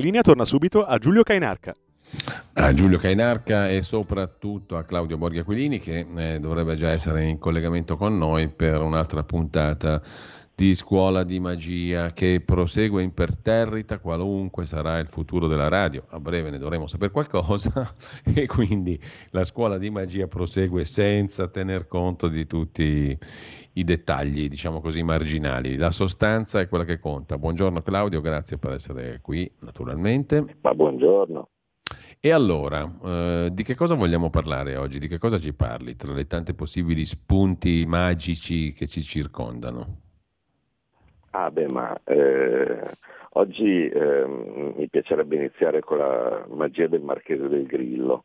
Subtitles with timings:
[0.00, 1.74] Linea torna subito a Giulio Cainarca.
[2.54, 7.38] A Giulio Cainarca e soprattutto a Claudio Borghi Aquilini che eh, dovrebbe già essere in
[7.38, 10.02] collegamento con noi per un'altra puntata
[10.60, 16.04] di scuola di magia che prosegue imperterrita qualunque sarà il futuro della radio.
[16.10, 17.72] A breve ne dovremo sapere qualcosa
[18.22, 23.18] e quindi la scuola di magia prosegue senza tener conto di tutti
[23.72, 25.78] i dettagli, diciamo così, marginali.
[25.78, 27.38] La sostanza è quella che conta.
[27.38, 30.58] Buongiorno Claudio, grazie per essere qui, naturalmente.
[30.60, 31.48] Ma buongiorno.
[32.20, 34.98] E allora, eh, di che cosa vogliamo parlare oggi?
[34.98, 40.08] Di che cosa ci parli tra le tante possibili spunti magici che ci circondano?
[41.30, 42.82] Ah beh, ma eh,
[43.30, 48.24] oggi eh, mi piacerebbe iniziare con la magia del Marchese del Grillo,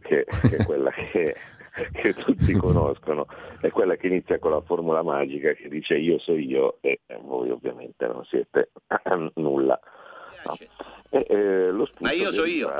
[0.00, 1.36] che, che è quella che
[1.92, 3.26] che tutti conoscono,
[3.60, 7.50] è quella che inizia con la formula magica che dice io so io e voi
[7.50, 8.70] ovviamente non siete
[9.34, 9.78] nulla.
[10.44, 10.56] No.
[11.10, 12.70] E, eh, Ma io so io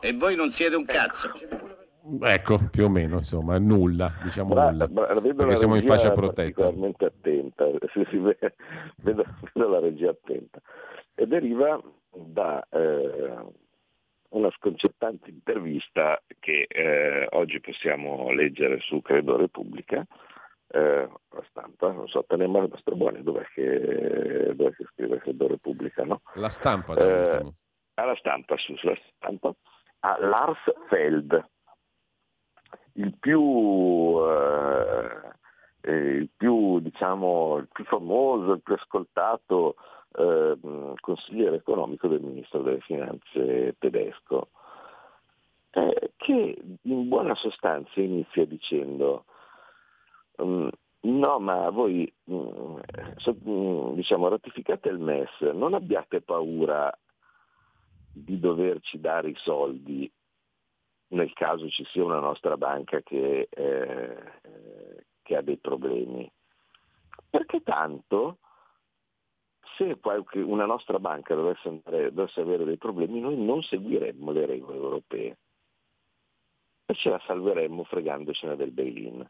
[0.00, 1.32] e voi non siete un cazzo.
[2.20, 4.88] Ecco, più o meno, insomma, nulla, diciamo bra- nulla.
[4.88, 6.62] Bra- perché siamo in fascia protetta.
[6.62, 7.64] Particolarmente attenta,
[9.02, 9.24] vedo,
[9.54, 10.60] vedo, la regia attenta.
[11.14, 11.80] E deriva
[12.12, 13.36] da eh,
[14.30, 20.06] una sconcertante intervista che eh, oggi possiamo leggere su Credo Repubblica,
[20.66, 26.04] eh, la stampa, non so, Tanemano Mastrobuoni, dov'è che, dov'è che scrive Credo Repubblica?
[26.04, 26.20] No?
[26.34, 27.52] La stampa, eh,
[27.94, 29.54] alla stampa, su, sulla stampa,
[30.00, 31.52] a Lars Feld,
[32.94, 34.16] il più,
[35.82, 39.76] eh, il più, diciamo, il più famoso, il più ascoltato
[40.16, 40.56] eh,
[41.00, 44.48] consigliere economico del ministro delle finanze tedesco,
[45.70, 49.24] eh, che in buona sostanza inizia dicendo
[50.36, 50.70] um,
[51.00, 52.10] no ma voi
[53.16, 56.96] so, um, diciamo, ratificate il MES, non abbiate paura
[58.12, 60.10] di doverci dare i soldi
[61.14, 64.32] nel caso ci sia una nostra banca che, eh,
[65.22, 66.30] che ha dei problemi.
[67.30, 68.38] Perché tanto
[69.76, 74.46] se qualche, una nostra banca dovesse, andare, dovesse avere dei problemi, noi non seguiremmo le
[74.46, 75.38] regole europee
[76.86, 79.28] e ce la salveremmo fregandocene del bail-in.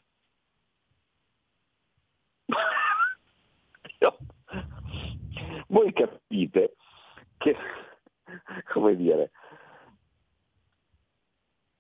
[5.69, 6.75] Voi capite
[7.39, 7.57] che,
[8.73, 9.31] come dire,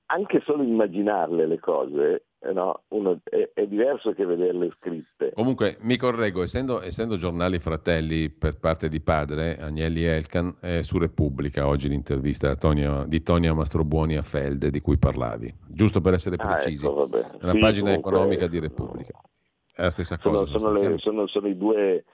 [0.06, 5.32] anche solo immaginarle le cose eh no, uno, è, è, diverso che vederle scritte.
[5.32, 10.98] Comunque mi correggo, essendo, essendo, giornali fratelli per parte di padre, Agnelli Elkan, è su
[10.98, 16.36] Repubblica oggi l'intervista Tonio, di Tonia Mastrobuoni a Felde di cui parlavi, giusto per essere
[16.36, 16.84] precisi.
[16.84, 19.18] Ah, ecco, è sì, pagina comunque, economica di Repubblica.
[19.72, 20.58] È la stessa cosa.
[20.58, 22.04] Sono, le, sono, sono i due,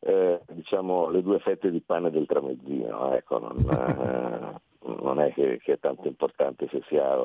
[0.00, 5.58] eh, diciamo, le due fette di pane del tramezzino, ecco, non, eh, non è che,
[5.62, 7.16] che, è tanto importante se sia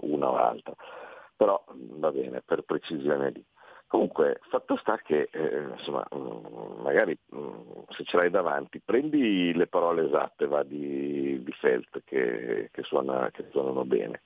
[0.00, 0.74] una o l'altra
[1.40, 3.42] però va bene, per precisione lì.
[3.86, 9.54] Comunque, fatto sta che, eh, insomma, mm, magari mh, mm, se ce l'hai davanti, prendi
[9.54, 14.20] le parole esatte va, di, di Felt che, che, suona, che suonano bene.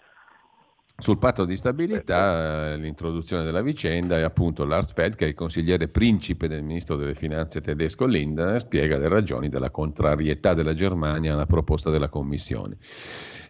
[1.04, 5.34] Sul patto di stabilità, eh, l'introduzione della vicenda è appunto Lars Feld, che è il
[5.34, 11.34] consigliere principe del ministro delle finanze tedesco Lindner, spiega le ragioni della contrarietà della Germania
[11.34, 12.78] alla proposta della Commissione.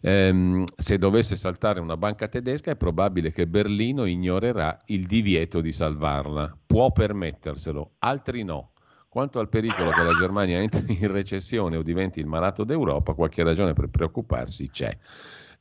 [0.00, 5.70] Ehm, se dovesse saltare una banca tedesca è probabile che Berlino ignorerà il divieto di
[5.70, 6.58] salvarla.
[6.66, 8.72] Può permetterselo, altri no.
[9.08, 13.44] Quanto al pericolo che la Germania entri in recessione o diventi il malato d'Europa, qualche
[13.44, 14.98] ragione per preoccuparsi c'è.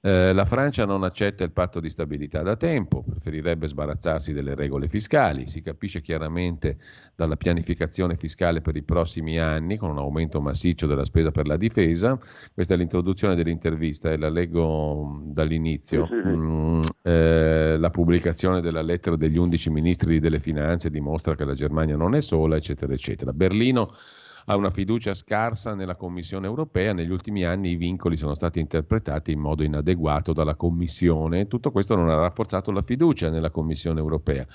[0.06, 4.90] Eh, la Francia non accetta il patto di stabilità da tempo, preferirebbe sbarazzarsi delle regole
[4.90, 5.48] fiscali.
[5.48, 6.76] Si capisce chiaramente
[7.16, 11.56] dalla pianificazione fiscale per i prossimi anni, con un aumento massiccio della spesa per la
[11.56, 12.20] difesa.
[12.54, 16.10] Questa è l'introduzione dell'intervista e la leggo mm, dall'inizio.
[16.12, 21.96] Mm, eh, la pubblicazione della lettera degli undici ministri delle finanze dimostra che la Germania
[21.96, 23.32] non è sola, eccetera, eccetera.
[23.32, 23.96] Berlino
[24.46, 29.32] ha una fiducia scarsa nella Commissione europea, negli ultimi anni i vincoli sono stati interpretati
[29.32, 34.46] in modo inadeguato dalla Commissione, tutto questo non ha rafforzato la fiducia nella Commissione europea.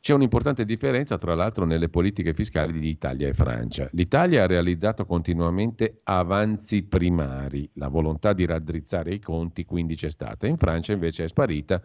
[0.00, 3.88] C'è un'importante differenza tra l'altro nelle politiche fiscali di Italia e Francia.
[3.92, 10.46] L'Italia ha realizzato continuamente avanzi primari, la volontà di raddrizzare i conti quindi c'è stata,
[10.46, 11.82] in Francia invece è sparita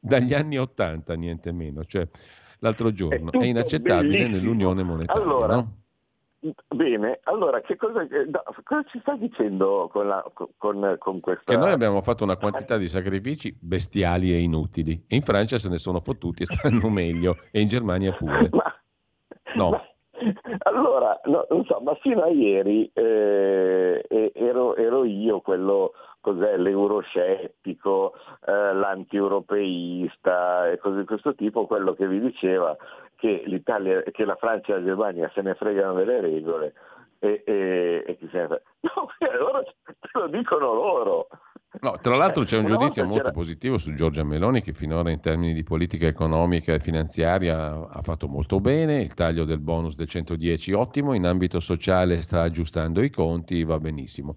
[0.00, 2.08] dagli anni Ottanta, niente meno, cioè
[2.60, 4.36] l'altro giorno, è, è inaccettabile bellissimo.
[4.36, 5.22] nell'unione monetaria.
[5.22, 5.78] Allora, no?
[6.68, 10.24] Bene, allora che cosa, no, cosa, ci stai dicendo con, la,
[10.56, 11.52] con, con, questa...
[11.52, 15.04] Che noi abbiamo fatto una quantità di sacrifici bestiali e inutili.
[15.06, 18.48] E in Francia se ne sono fottuti e stanno meglio, e in Germania pure.
[18.52, 18.74] Ma,
[19.54, 19.70] no.
[19.70, 19.84] Ma,
[20.60, 24.02] allora, no, non so, ma fino a ieri eh,
[24.34, 28.14] ero, ero io quello cos'è l'euroscettico,
[28.46, 32.76] eh, l'anti-europeista e cose di questo tipo, quello che vi diceva
[33.20, 33.62] che,
[34.12, 36.72] che la Francia e la Germania se ne fregano delle regole
[37.18, 38.62] e, e, e chi se ne frega.
[38.80, 41.28] No, allora te lo dicono loro.
[41.82, 45.52] No, tra l'altro c'è un giudizio molto positivo su Giorgia Meloni che finora in termini
[45.52, 50.72] di politica economica e finanziaria ha fatto molto bene, il taglio del bonus del 110
[50.72, 54.34] ottimo, in ambito sociale sta aggiustando i conti, va benissimo.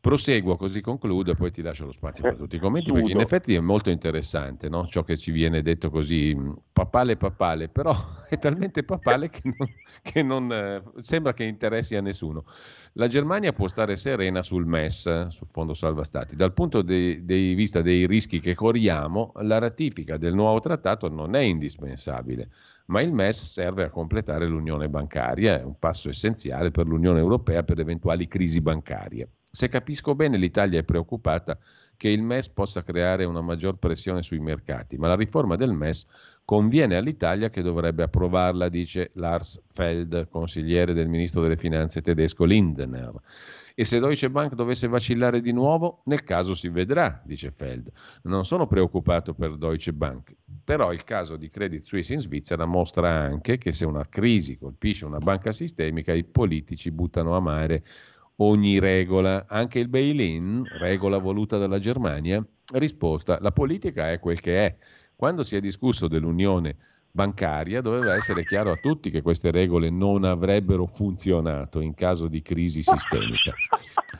[0.00, 3.20] Proseguo così concludo e poi ti lascio lo spazio per tutti i commenti perché in
[3.20, 4.86] effetti è molto interessante no?
[4.86, 7.94] ciò che ci viene detto così mm, papale papale, però
[8.30, 9.68] è talmente papale che, non,
[10.00, 12.46] che non, eh, sembra che interessi a nessuno.
[12.94, 16.34] La Germania può stare serena sul MES, sul Fondo Salva Stati.
[16.34, 21.34] Dal punto di de, vista dei rischi che corriamo, la ratifica del nuovo trattato non
[21.34, 22.48] è indispensabile
[22.86, 27.62] ma il MES serve a completare l'unione bancaria, è un passo essenziale per l'Unione Europea
[27.62, 29.28] per eventuali crisi bancarie.
[29.52, 31.58] Se capisco bene, l'Italia è preoccupata
[31.96, 36.06] che il MES possa creare una maggior pressione sui mercati, ma la riforma del MES
[36.44, 43.12] conviene all'Italia che dovrebbe approvarla, dice Lars Feld, consigliere del ministro delle finanze tedesco Lindner.
[43.74, 47.90] E se Deutsche Bank dovesse vacillare di nuovo, nel caso si vedrà, dice Feld.
[48.22, 53.10] Non sono preoccupato per Deutsche Bank, però il caso di Credit Suisse in Svizzera mostra
[53.10, 57.84] anche che se una crisi colpisce una banca sistemica, i politici buttano a mare
[58.42, 62.44] ogni regola, anche il bail-in, regola voluta dalla Germania?
[62.72, 64.76] Risposta, la politica è quel che è.
[65.14, 66.76] Quando si è discusso dell'unione
[67.12, 72.40] bancaria doveva essere chiaro a tutti che queste regole non avrebbero funzionato in caso di
[72.40, 73.52] crisi sistemica.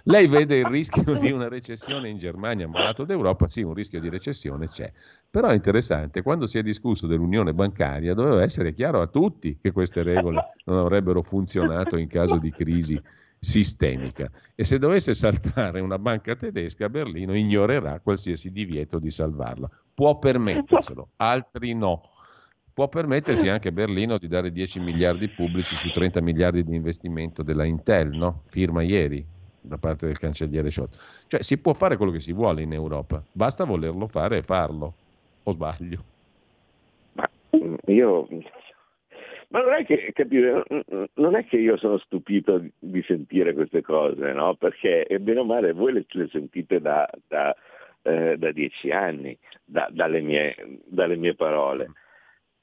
[0.04, 4.00] Lei vede il rischio di una recessione in Germania, ma lato d'Europa sì, un rischio
[4.00, 4.92] di recessione c'è.
[5.30, 9.72] Però è interessante, quando si è discusso dell'unione bancaria doveva essere chiaro a tutti che
[9.72, 13.00] queste regole non avrebbero funzionato in caso di crisi
[13.40, 19.68] sistemica e se dovesse saltare una banca tedesca Berlino ignorerà qualsiasi divieto di salvarla.
[19.94, 22.02] Può permetterselo, altri no.
[22.72, 27.64] Può permettersi anche Berlino di dare 10 miliardi pubblici su 30 miliardi di investimento della
[27.64, 28.42] Intel, no?
[28.46, 29.26] firma ieri
[29.60, 31.24] da parte del cancelliere Scholz.
[31.26, 34.94] Cioè si può fare quello che si vuole in Europa, basta volerlo fare e farlo.
[35.42, 36.04] O sbaglio?
[37.14, 37.28] Ma
[37.86, 38.26] io
[39.50, 40.62] ma non è che, capire,
[41.14, 44.54] non è che io sono stupito di sentire queste cose, no?
[44.54, 47.54] Perché bene o male voi le, le sentite da, da,
[48.02, 50.54] eh, da, dieci anni, da, dalle, mie,
[50.84, 51.92] dalle mie parole.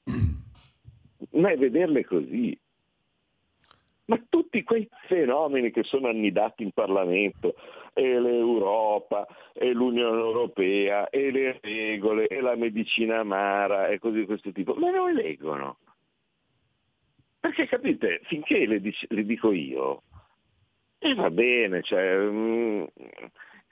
[1.32, 2.58] Ma è vederle così,
[4.06, 7.56] ma tutti quei fenomeni che sono annidati in Parlamento,
[7.92, 14.26] e l'Europa, e l'Unione Europea, e le regole, e la medicina amara, e così di
[14.26, 15.76] questo tipo, me lo eleggono.
[17.40, 20.02] Perché capite, finché le, dic- le dico io,
[20.98, 22.84] eh, va bene, cioè, mm,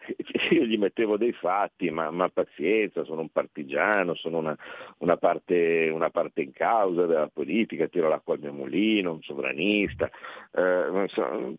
[0.50, 4.56] io gli mettevo dei fatti, ma, ma pazienza, sono un partigiano, sono una,
[4.98, 10.08] una, parte, una, parte, in causa della politica, tiro l'acqua al mio mulino, un sovranista,
[10.52, 11.54] eh, so,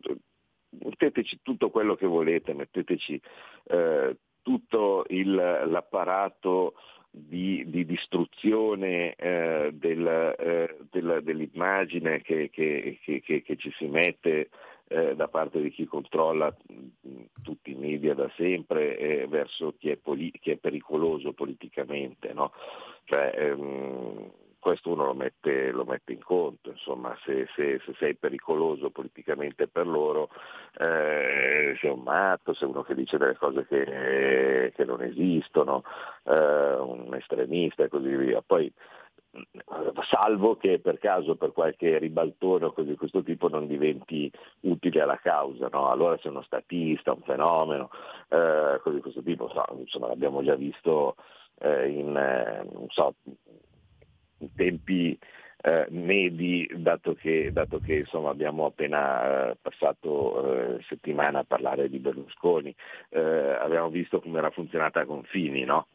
[0.70, 3.20] metteteci tutto quello che volete, metteteci
[3.66, 6.76] eh, tutto il, l'apparato
[7.18, 14.50] di, di distruzione eh, del, eh, del, dell'immagine che, che, che, che, ci si mette
[14.88, 19.90] eh, da parte di chi controlla mh, tutti i media da sempre eh, verso chi
[19.90, 22.34] è, poli- chi è, pericoloso politicamente.
[22.34, 22.52] No?
[23.06, 24.32] Cioè, ehm,
[24.68, 29.70] questo uno lo mette, lo mette, in conto, insomma, se, se, se, sei pericoloso politicamente
[29.70, 30.28] per loro,
[30.78, 35.84] eh, sei un matto, sei uno che dice delle cose che, che non esistono,
[36.24, 38.42] eh, un estremista e così via.
[38.46, 38.70] Poi,
[40.10, 44.30] salvo che per caso per qualche ribaltone o cose di questo tipo non diventi
[44.64, 45.90] utile alla causa, no?
[45.90, 47.90] allora sei uno statista, un fenomeno,
[48.28, 51.16] eh, cose di questo tipo, so, insomma l'abbiamo già visto
[51.60, 53.14] eh, in, eh, so,
[54.56, 55.18] tempi
[55.62, 61.90] eh, medi, dato che, dato che insomma, abbiamo appena eh, passato eh, settimana a parlare
[61.90, 62.74] di Berlusconi,
[63.10, 65.88] eh, abbiamo visto come era funzionata con Fini, no?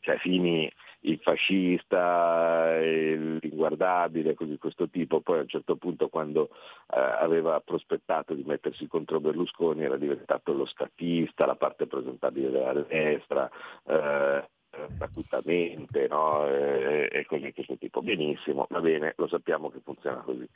[0.00, 6.50] Cioè Fini il fascista, l'inguardabile, così di questo tipo, poi a un certo punto quando
[6.92, 12.72] eh, aveva prospettato di mettersi contro Berlusconi era diventato lo statista, la parte presentabile della
[12.72, 13.48] destra,
[13.86, 16.46] eh, gratuitamente no?
[16.46, 18.02] e, e cose di questo tipo.
[18.02, 20.48] Benissimo, va bene, lo sappiamo che funziona così.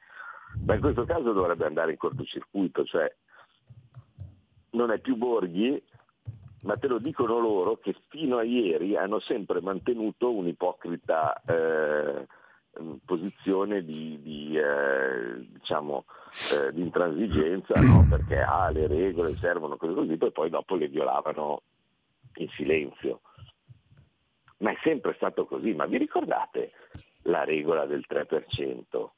[0.66, 3.12] Ma in questo caso dovrebbe andare in cortocircuito, cioè
[4.70, 5.82] non è più Borghi,
[6.62, 12.26] ma te lo dicono loro che fino a ieri hanno sempre mantenuto un'ipocrita eh,
[13.04, 16.04] posizione di, di, eh, diciamo,
[16.54, 18.06] eh, di intransigenza, no?
[18.08, 21.62] perché ah, le regole servono così così, e poi dopo le violavano
[22.36, 23.20] in silenzio
[24.62, 25.74] ma è sempre stato così.
[25.74, 26.72] Ma vi ricordate
[27.22, 29.10] la regola del 3%?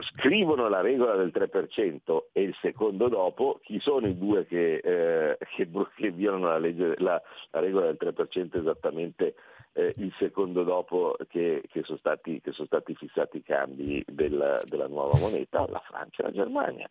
[0.00, 5.38] Scrivono la regola del 3% e il secondo dopo, chi sono i due che, eh,
[5.54, 9.34] che, che violano la, legge, la, la, regola del 3% esattamente
[9.74, 14.88] eh, il secondo dopo che, sono stati, che, sono stati, fissati i cambi della, della
[14.88, 15.66] nuova moneta?
[15.68, 16.88] La Francia e la Germania.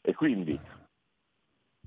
[0.00, 0.58] E quindi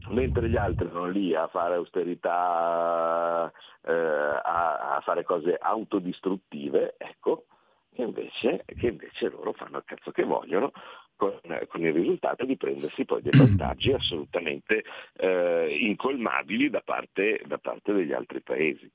[0.09, 7.45] mentre gli altri sono lì a fare austerità, eh, a, a, fare cose autodistruttive, ecco,
[7.93, 10.71] che invece, che invece, loro fanno il cazzo che vogliono
[11.15, 14.83] con, con, il risultato di prendersi poi dei vantaggi assolutamente
[15.15, 18.89] eh, incolmabili da parte, da parte, degli altri paesi.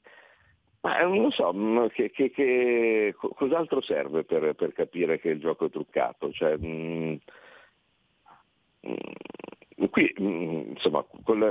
[0.82, 5.66] Ma non so, mm, che, che, che, cos'altro serve per, per, capire che il gioco
[5.66, 6.32] è truccato?
[6.32, 7.16] Cioè, mh, mm,
[8.80, 8.94] mh, mm,
[9.88, 11.04] Qui, mm, insomma,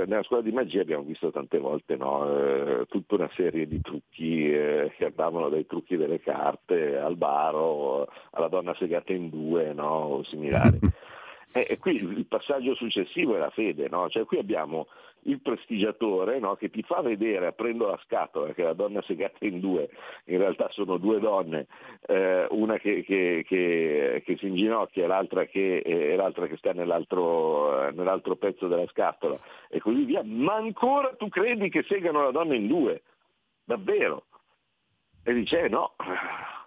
[0.06, 4.52] nella scuola di magia abbiamo visto tante volte no, eh, tutta una serie di trucchi
[4.52, 9.88] eh, che andavano dai trucchi delle carte al baro, alla donna segata in due no,
[9.88, 10.78] o similari.
[11.52, 14.08] E, e, qui il passaggio successivo è la fede, no?
[14.08, 14.86] cioè, qui abbiamo
[15.24, 19.60] il prestigiatore no, che ti fa vedere aprendo la scatola che la donna segata in
[19.60, 19.88] due,
[20.26, 21.66] in realtà sono due donne,
[22.06, 27.88] eh, una che, che, che, che, si inginocchia e l'altra che, eh, l'altra sta nell'altro,
[27.88, 29.36] eh, nell'altro pezzo della scatola
[29.68, 33.02] e così via, ma ancora tu credi che segano la donna in due?
[33.64, 34.24] Davvero?
[35.22, 35.94] E dice eh, no.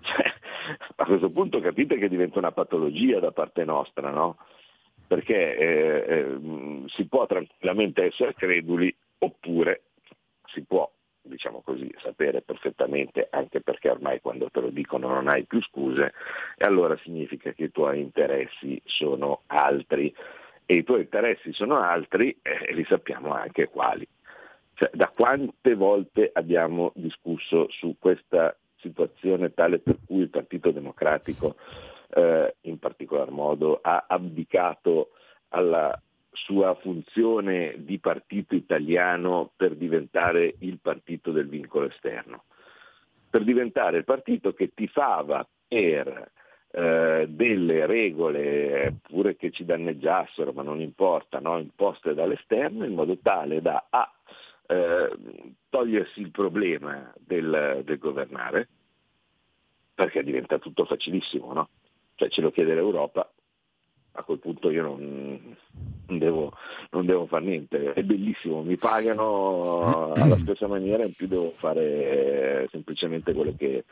[0.00, 0.32] Cioè,
[0.96, 4.38] a questo punto capite che diventa una patologia da parte nostra, no?
[5.08, 6.38] Perché eh, eh,
[6.86, 9.82] si può tranquillamente essere creduli oppure
[10.52, 10.88] si può
[11.22, 16.12] diciamo così, sapere perfettamente, anche perché ormai quando te lo dicono non hai più scuse,
[16.56, 20.14] e allora significa che i tuoi interessi sono altri.
[20.70, 24.06] E i tuoi interessi sono altri e eh, li sappiamo anche quali.
[24.74, 31.56] Cioè, da quante volte abbiamo discusso su questa situazione tale per cui il Partito Democratico
[32.10, 35.10] eh, in particolar modo ha abdicato
[35.48, 36.00] alla
[36.32, 42.44] sua funzione di partito italiano per diventare il partito del vincolo esterno,
[43.28, 46.30] per diventare il partito che tifava per
[46.70, 51.58] eh, delle regole, pure che ci danneggiassero, ma non importa, no?
[51.58, 54.12] imposte dall'esterno, in modo tale da A,
[54.66, 55.10] eh,
[55.68, 58.68] togliersi il problema del, del, governare,
[59.94, 61.68] perché diventa tutto facilissimo, no?
[62.18, 63.30] Cioè ce lo chiede l'Europa,
[64.10, 65.56] a quel punto io non,
[66.08, 66.52] non, devo,
[66.90, 72.66] non devo fare niente, è bellissimo, mi pagano alla stessa maniera, in più devo fare
[72.72, 73.84] semplicemente quello che,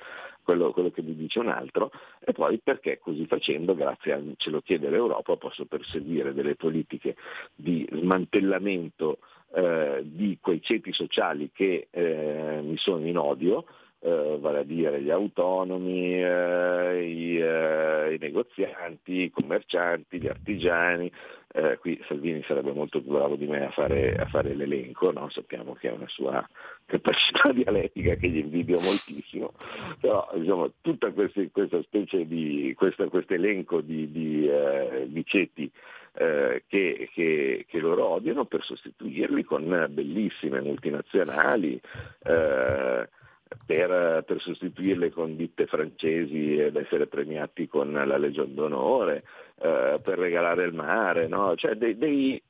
[0.43, 1.93] quello, quello che mi dice un altro.
[2.19, 7.15] E poi perché così facendo, grazie a ce lo chiede l'Europa, posso perseguire delle politiche
[7.55, 9.19] di smantellamento
[9.55, 13.67] eh, di quei ceti sociali che eh, mi sono in odio,
[14.01, 21.11] eh, vale a dire gli autonomi, eh, i, eh, i, negozianti, i commercianti, gli artigiani.
[21.53, 25.31] Eh, qui Salvini sarebbe molto più bravo di me a fare, a fare l'elenco, no?
[25.31, 26.47] sappiamo che ha una sua
[26.85, 29.55] capacità dialettica che gli invidio moltissimo,
[30.01, 35.71] però diciamo, tutta queste, questa specie di, questo elenco di, di, eh, di ceti
[36.19, 41.81] eh, che, che, che, loro odiano per sostituirli con bellissime multinazionali,
[42.25, 43.09] eh,
[43.65, 49.25] per, per, sostituirle con ditte francesi ed essere premiati con la Legion d'Onore,
[49.61, 51.55] eh, per regalare il mare, no?
[51.57, 52.43] cioè dei, dei,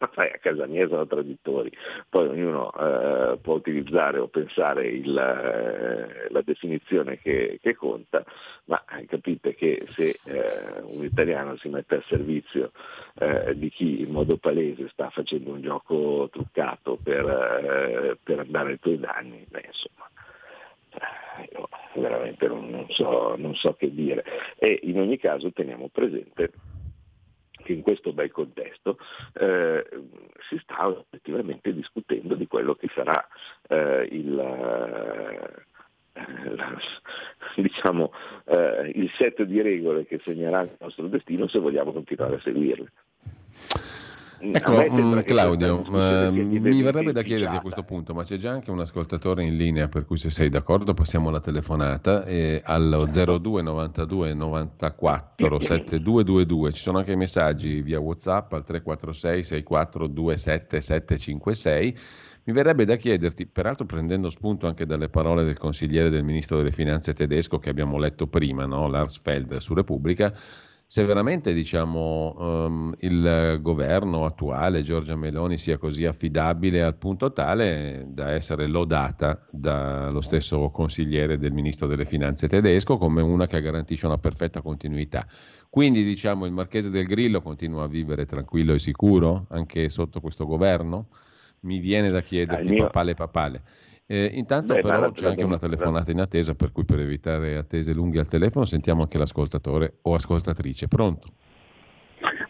[0.32, 1.70] a casa mia sono traditori,
[2.08, 8.24] poi ognuno eh, può utilizzare o pensare il, eh, la definizione che, che, conta,
[8.64, 12.72] ma capite che se eh, un italiano si mette al servizio
[13.18, 18.70] eh, di chi in modo palese sta facendo un gioco truccato per, eh, per andare
[18.70, 20.08] ai tuoi danni, beh, insomma,
[21.52, 21.68] io
[22.00, 24.24] veramente non, non, so, non so che dire.
[24.58, 26.50] E in ogni caso teniamo presente
[27.62, 28.98] che in questo bel contesto
[29.34, 29.84] eh,
[30.48, 33.26] si sta effettivamente discutendo di quello che sarà
[33.68, 35.68] eh, il, eh,
[37.60, 38.12] diciamo,
[38.46, 42.92] eh, il set di regole che segnerà il nostro destino se vogliamo continuare a seguirle.
[44.42, 48.70] Ecco, mm, Claudio, uh, mi verrebbe da chiederti a questo punto, ma c'è già anche
[48.70, 53.60] un ascoltatore in linea, per cui se sei d'accordo passiamo alla telefonata eh, allo 02
[53.60, 56.72] 92 94 7222.
[56.72, 61.98] Ci sono anche i messaggi via WhatsApp al 346 64 27 756.
[62.44, 66.72] Mi verrebbe da chiederti, peraltro prendendo spunto anche dalle parole del consigliere del ministro delle
[66.72, 68.88] finanze tedesco che abbiamo letto prima, no?
[68.88, 70.32] Lars Feld su Repubblica,
[70.92, 78.06] se veramente diciamo, um, il governo attuale, Giorgia Meloni, sia così affidabile al punto tale
[78.08, 84.06] da essere lodata dallo stesso consigliere del ministro delle finanze tedesco come una che garantisce
[84.06, 85.24] una perfetta continuità.
[85.68, 90.44] Quindi diciamo il marchese del Grillo continua a vivere tranquillo e sicuro anche sotto questo
[90.44, 91.06] governo?
[91.60, 92.86] Mi viene da chiederti, mio...
[92.86, 93.62] papale papale.
[94.12, 97.92] Eh, intanto Beh, però c'è anche una telefonata in attesa, per cui per evitare attese
[97.92, 100.88] lunghe al telefono sentiamo anche l'ascoltatore o ascoltatrice.
[100.88, 101.28] Pronto?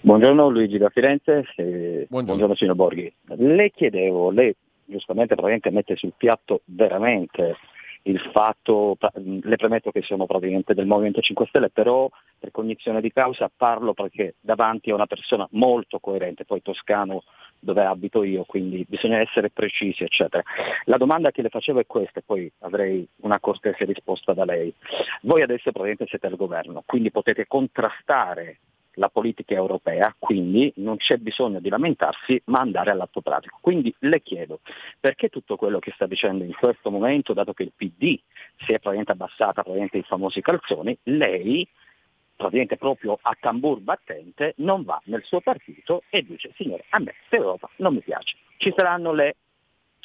[0.00, 2.24] Buongiorno Luigi da Firenze, eh, buongiorno.
[2.24, 3.12] buongiorno signor Borghi.
[3.36, 7.58] Le chiedevo, lei giustamente probabilmente mette sul piatto veramente
[8.04, 8.96] il fatto,
[9.42, 13.92] le premetto che sono praticamente del Movimento 5 Stelle, però per cognizione di causa parlo
[13.92, 17.24] perché davanti a una persona molto coerente, poi toscano
[17.60, 20.42] dove abito io, quindi bisogna essere precisi, eccetera.
[20.84, 24.74] La domanda che le facevo è questa, e poi avrei una cortese risposta da lei.
[25.22, 28.58] Voi adesso probabilmente siete al governo, quindi potete contrastare
[28.94, 33.58] la politica europea, quindi non c'è bisogno di lamentarsi ma andare all'atto pratico.
[33.60, 34.60] Quindi le chiedo,
[34.98, 38.18] perché tutto quello che sta dicendo in questo momento, dato che il PD
[38.58, 41.66] si è praticamente abbassata praticamente i famosi calzoni, lei
[42.40, 47.14] praticamente proprio a tambur battente non va nel suo partito e dice signore a me
[47.18, 49.36] questa Europa non mi piace, ci saranno le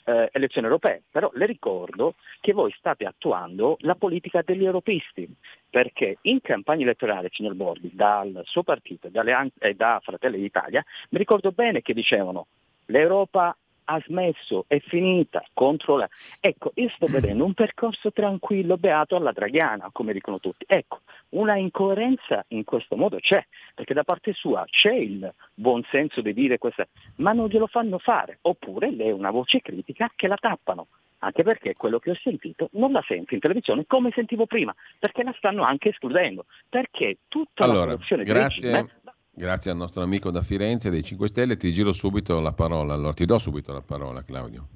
[0.03, 5.27] eh, elezioni europee, però le ricordo che voi state attuando la politica degli europeisti,
[5.69, 11.17] perché in campagna elettorale, signor Bordi, dal suo partito e eh, da Fratelli d'Italia, mi
[11.17, 12.47] ricordo bene che dicevano
[12.87, 16.07] l'Europa ha smesso, è finita, controlla.
[16.39, 20.65] Ecco, io sto vedendo un percorso tranquillo, beato alla draghiana, come dicono tutti.
[20.67, 23.43] Ecco, una incoerenza in questo modo c'è,
[23.73, 27.97] perché da parte sua c'è il buon senso di dire questa, ma non glielo fanno
[27.97, 30.87] fare, oppure lei è una voce critica che la tappano.
[31.19, 35.23] Anche perché quello che ho sentito non la sento in televisione come sentivo prima, perché
[35.23, 36.45] la stanno anche escludendo.
[36.69, 38.71] Perché tutta allora, la corruzione grazie.
[38.71, 39.01] Regime
[39.37, 43.11] Grazie al nostro amico da Firenze dei 5 Stelle, ti giro subito la parola, allora
[43.11, 44.67] ti do subito la parola Claudio.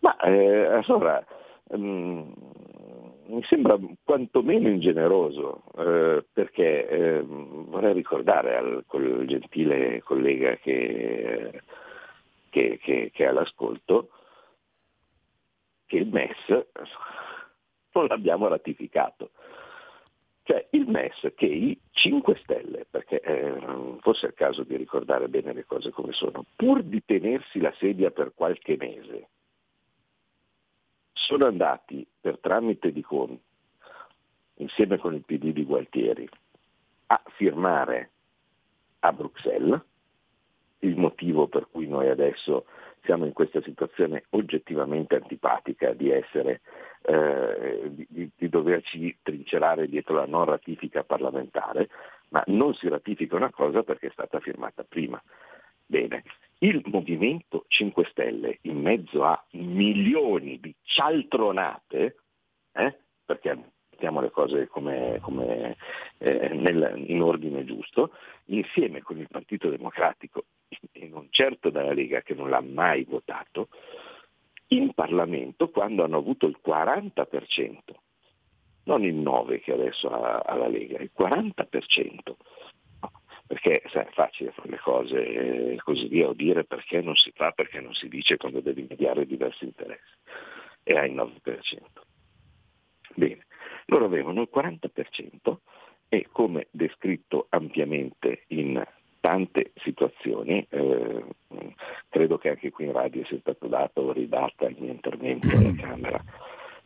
[0.00, 1.24] Ma eh, allora
[1.68, 2.30] um,
[3.28, 11.62] mi sembra quantomeno ingeneroso eh, perché eh, vorrei ricordare al quel gentile collega che,
[12.50, 14.10] che, che, che è all'ascolto
[15.86, 16.66] che il MES
[17.92, 19.30] non l'abbiamo ratificato.
[20.44, 25.28] Cioè il MES che i 5 Stelle, perché eh, forse è il caso di ricordare
[25.28, 29.28] bene le cose come sono, pur di tenersi la sedia per qualche mese,
[31.12, 33.42] sono andati per tramite di Conte,
[34.56, 36.28] insieme con il PD di Gualtieri,
[37.06, 38.10] a firmare
[39.00, 39.80] a Bruxelles,
[40.80, 42.66] il motivo per cui noi adesso
[43.04, 46.60] siamo in questa situazione oggettivamente antipatica di essere
[47.02, 51.88] eh, di, di, doverci trincerare dietro la non ratifica parlamentare,
[52.28, 55.20] ma non si ratifica una cosa perché è stata firmata prima.
[55.84, 56.22] Bene,
[56.58, 62.16] il Movimento 5 Stelle in mezzo a milioni di cialtronate,
[62.72, 63.58] eh, perché
[63.90, 65.76] mettiamo le cose come, come,
[66.18, 68.12] eh, nel, in ordine giusto,
[68.46, 70.44] insieme con il Partito Democratico
[70.92, 73.68] e non certo dalla Lega che non l'ha mai votato,
[74.68, 77.78] in Parlamento quando hanno avuto il 40%,
[78.84, 82.34] non il 9% che adesso ha, la Lega, il 40%.
[83.46, 87.30] perché sai, è facile fare le cose e così via, o dire perché non si
[87.34, 90.14] fa, perché non si dice quando devi mediare diversi interessi.
[90.84, 91.78] E hai il 9%.
[93.14, 93.46] Bene,
[93.86, 95.56] loro avevano il 40%
[96.08, 98.82] e come descritto ampiamente in
[99.22, 101.24] tante situazioni, eh,
[102.08, 105.74] credo che anche qui in radio sia stato dato o ridata il mio intervento alla
[105.76, 106.24] Camera,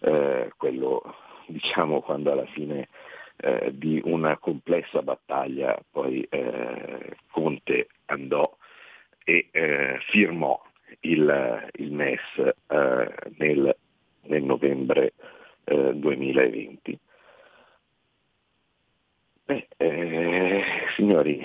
[0.00, 1.02] eh, quello
[1.46, 2.88] diciamo quando alla fine
[3.36, 8.54] eh, di una complessa battaglia poi eh, Conte andò
[9.24, 10.62] e eh, firmò
[11.00, 12.20] il, il MES
[12.66, 13.76] eh, nel,
[14.22, 15.14] nel, novembre
[15.64, 16.98] 2020.
[19.46, 20.64] Beh, eh,
[20.96, 21.44] signori,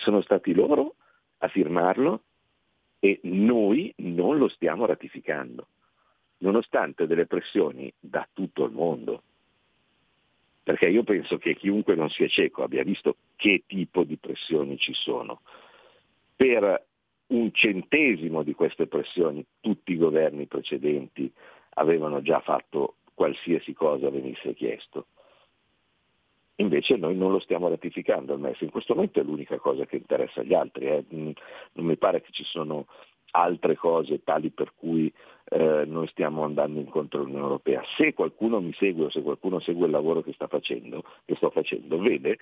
[0.00, 0.96] sono stati loro
[1.38, 2.22] a firmarlo
[2.98, 5.68] e noi non lo stiamo ratificando,
[6.38, 9.22] nonostante delle pressioni da tutto il mondo.
[10.62, 14.92] Perché io penso che chiunque non sia cieco abbia visto che tipo di pressioni ci
[14.92, 15.40] sono.
[16.36, 16.86] Per
[17.28, 21.32] un centesimo di queste pressioni tutti i governi precedenti
[21.74, 25.06] avevano già fatto qualsiasi cosa venisse chiesto.
[26.60, 29.96] Invece noi non lo stiamo ratificando al MES, in questo momento è l'unica cosa che
[29.96, 31.04] interessa agli altri, eh.
[31.14, 31.30] Mm,
[31.72, 32.86] non mi pare che ci sono
[33.32, 35.10] altre cose tali per cui
[35.44, 37.82] eh, noi stiamo andando incontro all'Unione Europea.
[37.96, 41.98] Se qualcuno mi segue o se qualcuno segue il lavoro che, facendo, che sto facendo,
[41.98, 42.38] vede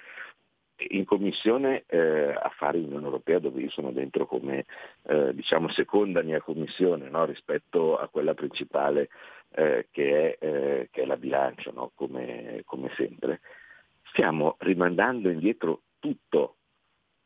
[0.91, 4.65] in commissione eh, affari Unione Europea dove io sono dentro come
[5.07, 9.09] eh, diciamo seconda mia commissione no, rispetto a quella principale
[9.55, 13.41] eh, che, è, eh, che, è, la bilancio, no, come, come sempre
[14.11, 16.57] stiamo rimandando indietro tutto,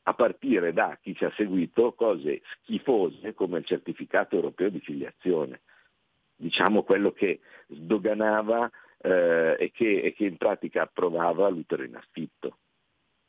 [0.04, 5.60] a partire da chi ci ha seguito cose schifose come il certificato europeo di filiazione,
[6.34, 8.68] diciamo quello che sdoganava
[8.98, 12.58] eh, e, che, e, che, in pratica approvava l'utero in affitto,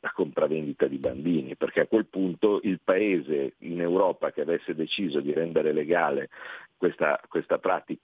[0.00, 5.20] la compravendita di bambini, perché a quel punto il paese in Europa che avesse deciso
[5.20, 6.28] di rendere legale
[6.76, 8.02] questa, questa pratica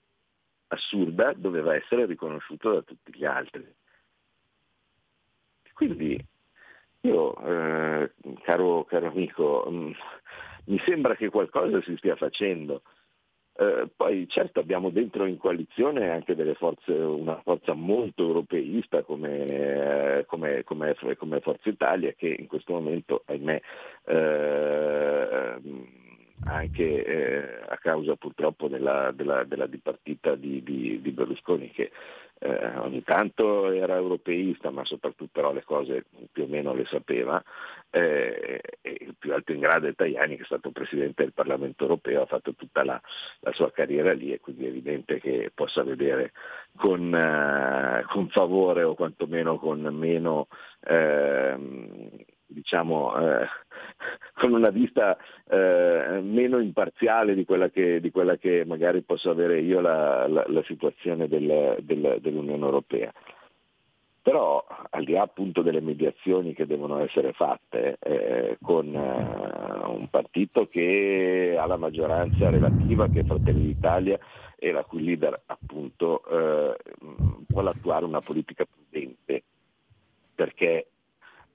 [0.67, 3.67] assurda doveva essere riconosciuto da tutti gli altri.
[5.81, 6.23] Quindi
[7.01, 8.11] io, eh,
[8.43, 9.91] caro, caro, amico, mh, mm,
[10.65, 12.83] mi sembra che qualcosa si stia facendo.
[13.53, 19.45] Eh, poi certo abbiamo dentro in coalizione anche forze, una forza molto europeista come,
[20.19, 23.61] eh, come, come, come, Forza Italia che in questo momento, ahimè,
[24.05, 25.55] eh,
[26.43, 31.91] anche eh, a causa purtroppo della, della, della dipartita di, di, di Berlusconi che
[32.43, 37.41] eh, ogni tanto era europeista ma soprattutto però le cose più o meno le sapeva
[37.91, 41.83] eh, e il più alto in grado è Tajani che è stato Presidente del Parlamento
[41.83, 42.99] europeo, ha fatto tutta la,
[43.41, 46.31] la sua carriera lì e quindi è evidente che possa vedere
[46.75, 50.47] con, eh, con favore o quantomeno con meno
[50.85, 52.09] ehm,
[52.51, 53.47] diciamo, eh,
[54.35, 55.17] con una vista
[55.49, 60.43] eh, meno imparziale di quella, che, di quella, che, magari posso avere io la, la,
[60.47, 63.11] la situazione del, del, dell'Unione Europea.
[64.23, 70.07] Però al di là appunto delle mediazioni che devono essere fatte eh, con eh, un
[70.11, 74.19] partito che ha la maggioranza relativa, che è Fratelli d'Italia,
[74.63, 76.77] e la cui leader appunto eh,
[77.47, 79.41] vuole attuare una politica prudente,
[80.35, 80.85] perché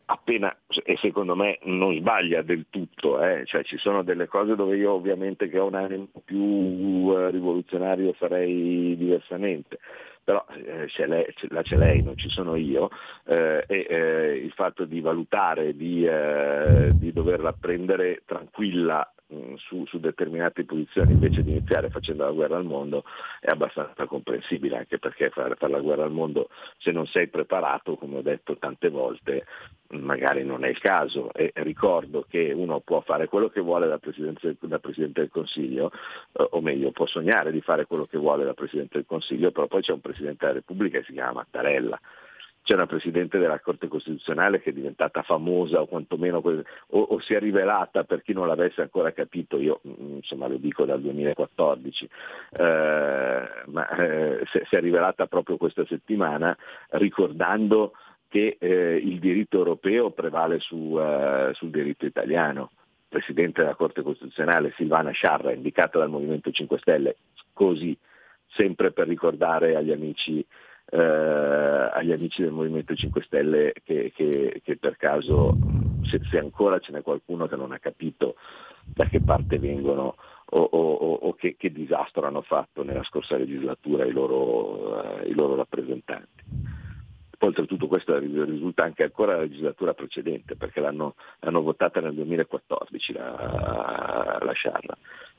[0.07, 3.45] appena, e secondo me non sbaglia del tutto, eh?
[3.45, 8.12] cioè ci sono delle cose dove io ovviamente che ho un animo più uh, rivoluzionario
[8.12, 9.79] farei diversamente,
[10.23, 12.90] però eh, c'è lei, la c'è lei, non ci sono io,
[13.25, 19.85] eh, e eh, il fatto di valutare, di, eh, di doverla prendere tranquilla Mm, su,
[19.87, 23.03] su, determinate posizioni invece di iniziare facendo la guerra al mondo
[23.40, 27.97] è abbastanza comprensibile, anche perché fare, fare la guerra al mondo se non sei preparato,
[27.97, 29.45] come ho detto tante volte,
[29.90, 31.33] magari non è il caso.
[31.33, 35.92] E ricordo che uno può fare quello che vuole da Presidente, da Presidente del Consiglio,
[36.33, 39.66] eh, o meglio, può sognare di fare quello che vuole da Presidente del Consiglio, però
[39.66, 42.01] poi c'è un Presidente della Repubblica che si chiama Mattarella
[42.66, 47.33] c'è una Presidente della Corte Costituzionale che è diventata famosa o quantomeno o, o, si
[47.33, 52.11] è rivelata per chi non l'avesse ancora capito, io mm, insomma lo dico dal 2014,
[52.59, 56.59] eh, ma eh, si è rivelata proprio questa settimana
[56.90, 57.92] ricordando
[58.37, 62.70] che eh, il diritto europeo prevale su, uh, sul diritto italiano.
[63.09, 67.16] Presidente della Corte Costituzionale Silvana Sciarra, indicata dal Movimento 5 Stelle,
[67.55, 67.96] così,
[68.49, 70.44] sempre per ricordare agli amici
[70.88, 75.57] eh, agli amici del Movimento 5 Stelle che, che, che per caso,
[76.03, 78.37] se, se, ancora ce n'è qualcuno che non ha capito
[78.85, 80.14] da che parte vengono
[80.51, 85.33] o, o, o che, che, disastro hanno fatto nella scorsa legislatura i loro, eh, i
[85.33, 86.44] loro rappresentanti.
[87.38, 93.12] Poi oltretutto questo risulta anche ancora la legislatura precedente, perché l'hanno, l'hanno votata nel 2014
[93.12, 94.96] la, la Sciarra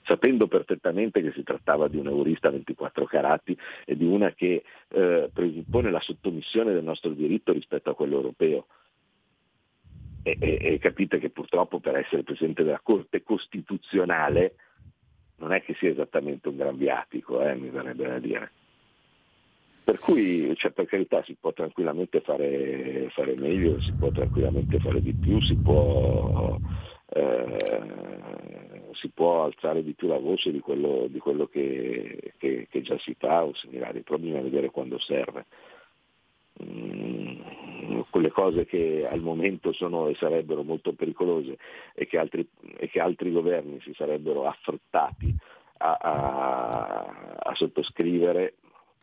[0.07, 3.55] sapendo perfettamente che si trattava di un eurista 24 carati
[3.85, 8.67] e di una che eh, presuppone la sottomissione del nostro diritto rispetto a quello europeo.
[10.23, 14.55] E, e, e capite che purtroppo per essere Presidente della Corte Costituzionale
[15.39, 18.51] non è che sia esattamente un gran viatico, eh, mi verrebbe da dire.
[19.87, 25.01] Per cui, cioè, per carità, si può tranquillamente fare, fare, meglio, si può tranquillamente fare
[25.01, 26.59] di più, si può
[27.13, 32.81] eh, si può alzare di più la voce di quello, di quello che, che, che,
[32.81, 35.45] già si fa o similari, però bisogna vedere quando serve.
[36.61, 41.57] mm, quelle cose che al momento sono e sarebbero molto pericolose
[41.93, 42.45] e che altri,
[42.75, 45.33] e che altri governi si sarebbero affrettati
[45.77, 48.55] a, a, a sottoscrivere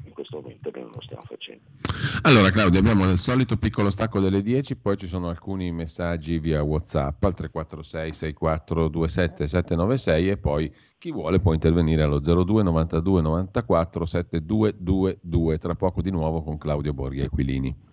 [0.04, 1.62] in questo momento noi non lo stiamo facendo.
[2.22, 6.62] Allora Claudio, abbiamo il solito piccolo stacco delle 10, poi ci sono alcuni messaggi via
[6.62, 14.06] Whatsapp al 346 6427 796 e poi chi vuole può intervenire allo 02 92 94
[14.06, 17.92] 7222, tra poco di nuovo con Claudio Borghi Aquilini.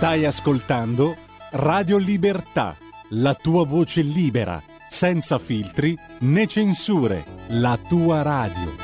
[0.00, 1.14] Stai ascoltando
[1.50, 2.74] Radio Libertà,
[3.10, 4.58] la tua voce libera,
[4.88, 8.76] senza filtri né censure, la tua radio.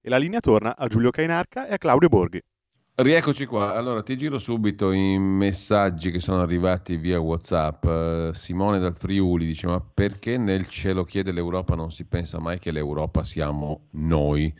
[0.00, 2.40] E la linea torna a Giulio Cainarca e a Claudio Borghi.
[2.96, 7.84] Rieccoci qua, allora ti giro subito i messaggi che sono arrivati via Whatsapp.
[7.84, 12.58] Uh, Simone dal Friuli dice ma perché nel cielo chiede l'Europa non si pensa mai
[12.58, 14.52] che l'Europa siamo noi?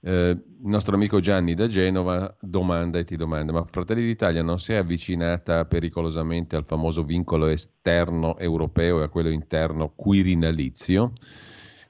[0.00, 4.58] Eh, il nostro amico Gianni da Genova domanda e ti domanda, ma Fratelli d'Italia non
[4.58, 11.12] si è avvicinata pericolosamente al famoso vincolo esterno europeo e a quello interno quirinalizio?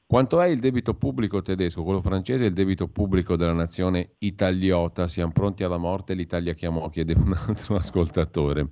[0.06, 5.06] Quanto è il debito pubblico tedesco, quello francese e il debito pubblico della nazione italiota?
[5.06, 8.70] Siamo pronti alla morte, l'Italia chiamò, chiede un altro ascoltatore.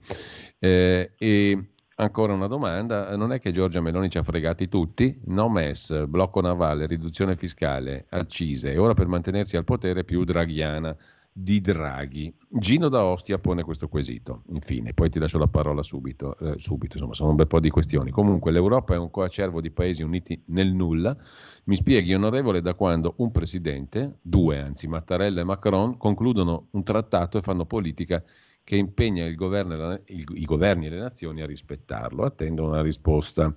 [0.59, 5.19] Eh, e Ancora una domanda, non è che Giorgia Meloni ci ha fregati tutti?
[5.29, 10.95] No MES, blocco navale, riduzione fiscale, accise e ora per mantenersi al potere più draghiana
[11.33, 12.35] di Draghi.
[12.51, 16.97] Gino da Ostia pone questo quesito, infine, poi ti lascio la parola subito, eh, subito,
[16.97, 18.11] insomma sono un bel po' di questioni.
[18.11, 21.17] Comunque l'Europa è un coacervo di paesi uniti nel nulla,
[21.65, 27.39] mi spieghi onorevole da quando un presidente, due anzi, Mattarella e Macron, concludono un trattato
[27.39, 28.23] e fanno politica
[28.67, 32.25] che impegna il governo, il, i governi e le nazioni a rispettarlo.
[32.25, 33.55] Attendo una risposta.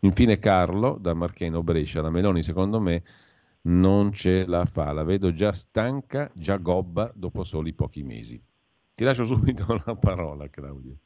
[0.00, 3.04] Infine Carlo da Marcheno Brescia, la Meloni secondo me
[3.62, 8.42] non ce la fa, la vedo già stanca, già gobba dopo soli pochi mesi.
[8.94, 10.96] Ti lascio subito la parola Claudio.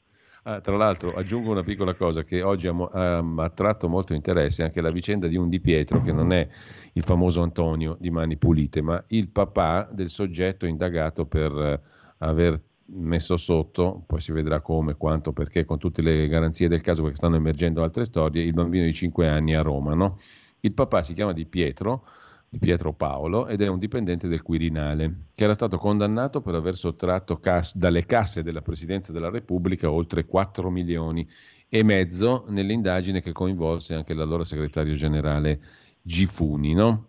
[0.45, 4.81] Ah, tra l'altro aggiungo una piccola cosa che oggi ha, ha, attratto molto interesse, anche
[4.81, 6.49] la vicenda di un Di Pietro, che non è
[6.95, 11.81] il famoso Antonio di Mani Pulite, ma il papà del soggetto indagato per eh,
[12.19, 17.03] aver messo sotto, poi si vedrà come, quanto, perché con tutte le garanzie del caso,
[17.03, 19.95] perché stanno emergendo altre storie, il bambino di 5 anni a Roma.
[19.95, 20.19] No?
[20.61, 22.07] Il papà si chiama Di Pietro,
[22.49, 26.77] di Pietro Paolo, ed è un dipendente del Quirinale, che era stato condannato per aver
[26.77, 31.27] sottratto cas- dalle casse della Presidenza della Repubblica oltre 4 milioni
[31.69, 35.61] e mezzo nell'indagine che coinvolse anche l'allora segretario generale
[36.03, 36.75] Gifuni.
[36.75, 37.09] No?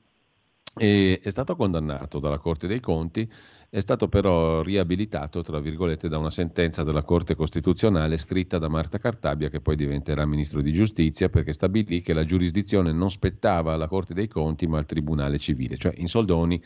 [0.76, 3.30] E è stato condannato dalla Corte dei Conti
[3.74, 9.00] è stato però riabilitato, tra virgolette, da una sentenza della Corte Costituzionale scritta da Marta
[9.00, 13.88] Cartabia, che poi diventerà Ministro di Giustizia, perché stabilì che la giurisdizione non spettava alla
[13.88, 15.78] Corte dei Conti, ma al Tribunale Civile.
[15.78, 16.62] Cioè, in soldoni,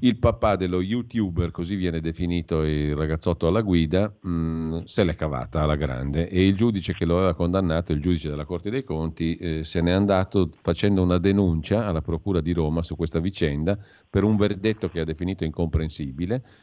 [0.00, 5.14] il papà dello youtuber, così viene definito il ragazzotto alla guida, mh, mm, se l'è
[5.14, 8.84] cavata alla grande e il giudice che lo aveva condannato, il giudice della Corte dei
[8.84, 13.78] Conti, eh, se n'è andato facendo una denuncia alla Procura di Roma su questa vicenda
[14.08, 16.19] per un verdetto che ha definito incomprensibile,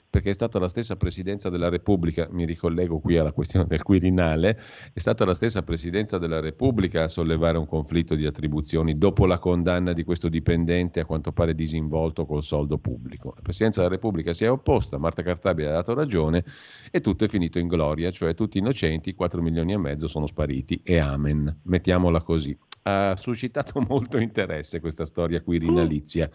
[0.09, 4.59] perché è stata la stessa Presidenza della Repubblica, mi ricollego qui alla questione del Quirinale,
[4.93, 9.39] è stata la stessa Presidenza della Repubblica a sollevare un conflitto di attribuzioni dopo la
[9.39, 13.33] condanna di questo dipendente a quanto pare disinvolto col soldo pubblico.
[13.35, 16.43] La Presidenza della Repubblica si è opposta, Marta Cartabia ha dato ragione
[16.91, 20.81] e tutto è finito in gloria, cioè tutti innocenti, 4 milioni e mezzo sono spariti
[20.83, 22.57] e amen, mettiamola così.
[22.83, 26.29] Ha suscitato molto interesse questa storia quirinalizia.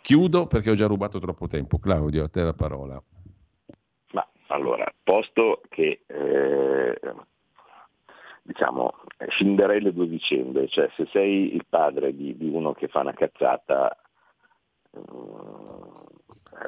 [0.00, 1.78] Chiudo perché ho già rubato troppo tempo.
[1.78, 3.02] Claudio, a te la parola.
[4.12, 7.00] Ma allora, posto che eh,
[8.42, 8.94] diciamo,
[9.28, 13.12] scinderei le due vicende, cioè se sei il padre di, di uno che fa una
[13.12, 13.94] cazzata
[14.90, 15.00] eh,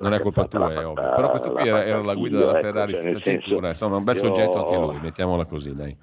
[0.01, 1.14] non è colpa tua, è ovvio.
[1.14, 4.05] Però questo qui era, era la guida della ecco, Ferrari cioè, senza cintura, insomma, un
[4.05, 4.21] bel io...
[4.21, 5.97] soggetto anche lui, mettiamola così, dai.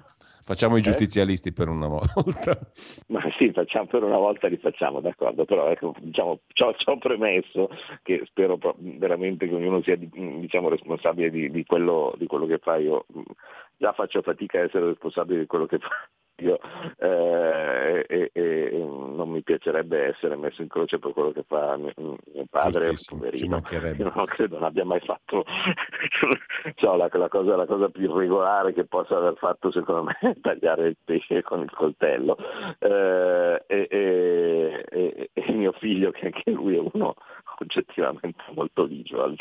[0.48, 0.82] Facciamo i eh?
[0.82, 1.52] giustizialisti eh?
[1.52, 2.58] per una volta.
[3.08, 7.68] Ma sì, facciamo per una volta li facciamo, d'accordo, però ecco, diciamo, ci ho premesso
[8.02, 12.76] che spero veramente che ognuno sia diciamo, responsabile di, di, quello, di, quello, che fa.
[12.76, 13.04] Io
[13.76, 16.08] già faccio fatica a essere responsabile di quello che fa.
[16.38, 16.58] Io
[16.98, 21.92] eh, e, e, non mi piacerebbe essere messo in croce per quello che fa mio,
[21.96, 23.60] mio padre, poverino,
[24.14, 25.44] non credo non abbia mai fatto
[26.76, 30.40] cioè, la, la, cosa, la, cosa, più irregolare che possa aver fatto secondo me è
[30.40, 32.36] tagliare il pesce con il coltello
[32.78, 37.14] eh, e, e, mio figlio che anche lui è uno
[37.60, 39.36] oggettivamente molto ligio al,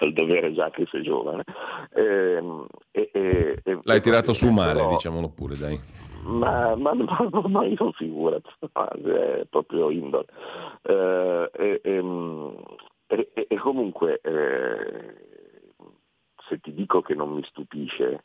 [0.00, 1.44] al dovere già che sei giovane.
[1.94, 2.66] Ehm,
[3.82, 5.80] L'hai tirato su male, però, diciamolo pure, dai.
[6.24, 8.48] Ma, ma, ma, ma io figurati,
[9.04, 10.26] è proprio indole.
[10.82, 11.80] Eh,
[13.06, 15.14] e, comunque, eh,
[16.48, 18.24] se ti dico che non mi stupisce,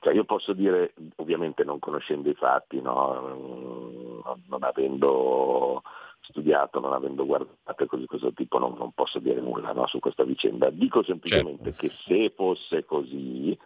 [0.00, 4.22] cioè io posso dire, ovviamente non conoscendo i fatti, no?
[4.24, 5.82] non, non avendo
[6.20, 9.98] studiato, non avendo guardato cose di questo tipo, non, non posso dire nulla no, su
[9.98, 10.70] questa vicenda.
[10.70, 11.80] Dico semplicemente certo.
[11.80, 13.56] che se fosse così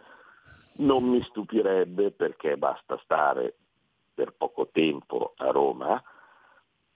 [0.77, 3.55] non mi stupirebbe perché basta stare
[4.13, 6.01] per poco tempo a Roma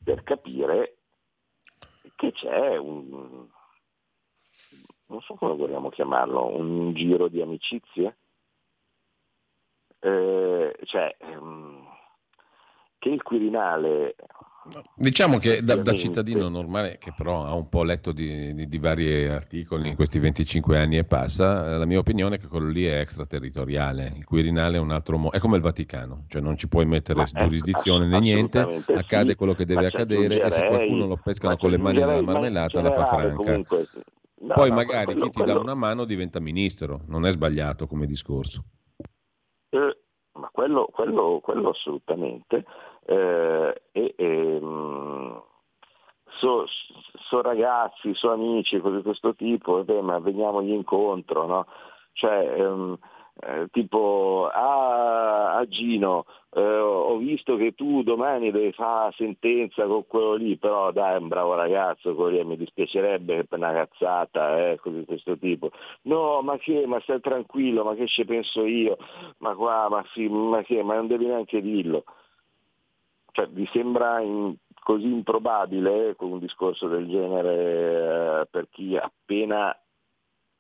[0.04, 0.98] per capire
[2.16, 3.48] che c'è un,
[5.06, 8.18] non so come vogliamo chiamarlo, un giro di amicizie.
[10.00, 11.88] Eh, cioè, ehm,
[12.98, 14.16] che il Quirinale
[14.96, 18.78] Diciamo che da, da, cittadino normale, che però ha un po' letto di, di, di,
[18.78, 22.84] vari articoli in questi 25 anni e passa, la mia opinione è che quello lì
[22.84, 24.14] è extraterritoriale.
[24.18, 27.20] Il Quirinale è un altro modo, è come il Vaticano, cioè non ci puoi mettere
[27.20, 31.72] ma giurisdizione né niente, accade quello che deve accadere e se qualcuno lo pescano con
[31.72, 33.36] le mani nella marmellata la fa franca.
[33.36, 33.88] Comunque,
[34.42, 35.54] no, Poi magari quello, chi ti quello...
[35.54, 38.64] dà una mano diventa ministro, non è sbagliato come discorso.
[39.70, 39.98] Eh,
[40.34, 42.66] ma quello, quello, quello assolutamente
[43.10, 44.60] eh, e, e
[46.38, 46.66] so,
[47.28, 51.66] so, ragazzi, so amici di questo tipo, beh, ma veniamogli incontro, no?
[52.14, 52.98] Cioè, ehm,
[53.42, 60.06] eh, tipo ah, a Gino eh, ho visto che tu domani devi fare sentenza con
[60.08, 65.06] quello lì però dai un bravo ragazzo lì mi dispiacerebbe per una cazzata eh, così
[65.06, 65.72] questo tipo.
[66.04, 68.98] No ma che ma stai tranquillo ma che ci penso io?
[69.38, 72.04] Ma qua ma sì ma che ma non devi neanche dirlo
[73.32, 79.76] cioè, vi sembra in, così improbabile con un discorso del genere eh, per chi appena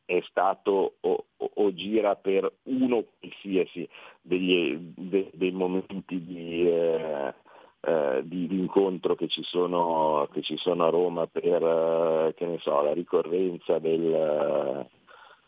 [0.05, 3.87] è stato o, o, o, gira per uno qualsiasi
[4.21, 7.33] degli, de, dei momenti di, eh,
[7.81, 12.81] eh, di, di, incontro che ci, sono, che ci sono a Roma per eh, so,
[12.81, 14.87] la ricorrenza del,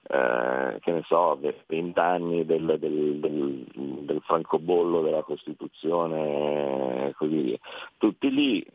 [0.07, 7.41] eh, che ne so, 20 anni del, del, del, del francobollo della Costituzione e così
[7.41, 7.57] via.
[7.97, 8.65] Tutti lì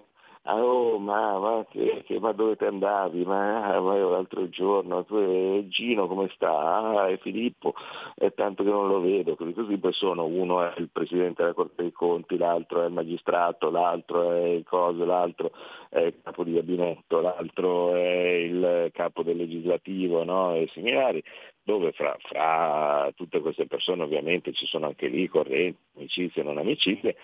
[0.48, 3.24] Oh, ma, ma, che, che, ma dove ti andavi?
[3.24, 6.50] Ma, ah, ma l'altro giorno, tu, eh, Gino come sta?
[6.52, 7.74] Ah, è Filippo,
[8.14, 11.82] è tanto che non lo vedo, così, così sono, uno è il Presidente della Corte
[11.82, 15.50] dei Conti, l'altro è il magistrato, l'altro è il coso, l'altro
[15.88, 20.54] è il capo di gabinetto, l'altro è il capo del legislativo no?
[20.54, 21.20] e similari,
[21.64, 26.58] dove fra, fra tutte queste persone ovviamente ci sono anche lì correnti, amicizie e non
[26.58, 27.16] amicizie,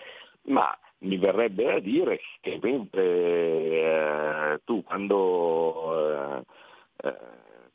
[0.47, 6.43] ma mi verrebbe da dire che mentre eh, tu quando, eh,
[7.07, 7.17] eh,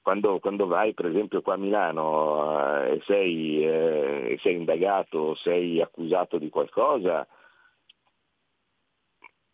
[0.02, 5.80] quando, quando, vai per esempio qua a Milano eh, e sei, eh, sei indagato, sei
[5.80, 7.26] accusato di qualcosa,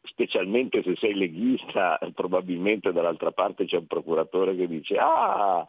[0.02, 5.64] specialmente se sei leghista, probabilmente dall'altra parte c'è un procuratore che dice ah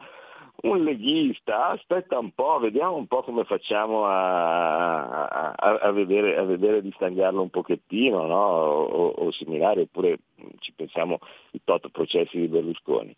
[0.62, 6.42] un leghista, aspetta un po', vediamo un po' come facciamo a, a, a, vedere, a
[6.44, 8.46] vedere, di stagliarlo un pochettino, no?
[8.46, 10.18] o, o, similare, oppure
[10.60, 11.18] ci pensiamo
[11.52, 13.14] ai tot processi di Berlusconi.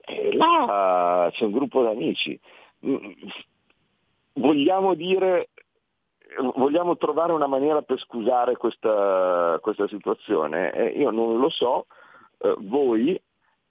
[0.00, 2.38] E là c'è un gruppo d'amici.
[4.32, 5.48] Vogliamo dire,
[6.54, 10.72] vogliamo trovare una maniera per scusare questa, questa situazione?
[10.72, 11.86] Eh, io non lo so,
[12.38, 13.20] eh, voi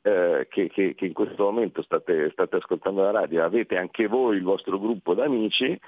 [0.01, 4.37] eh, che, che, che, in questo momento state, state, ascoltando la radio, avete anche voi
[4.37, 5.79] il vostro gruppo d'amici,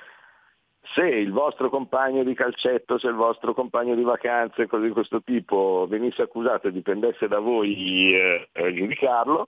[0.93, 5.21] se il vostro compagno di calcetto, se il vostro compagno di vacanze, cose di questo
[5.21, 9.45] tipo, venisse accusato e dipendesse da voi eh, giudicarlo,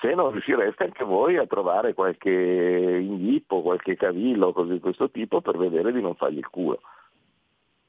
[0.00, 5.40] se non riuscireste anche voi a trovare qualche inghippo, qualche cavillo, cose di questo tipo,
[5.40, 6.80] per vedere di non fargli il culo.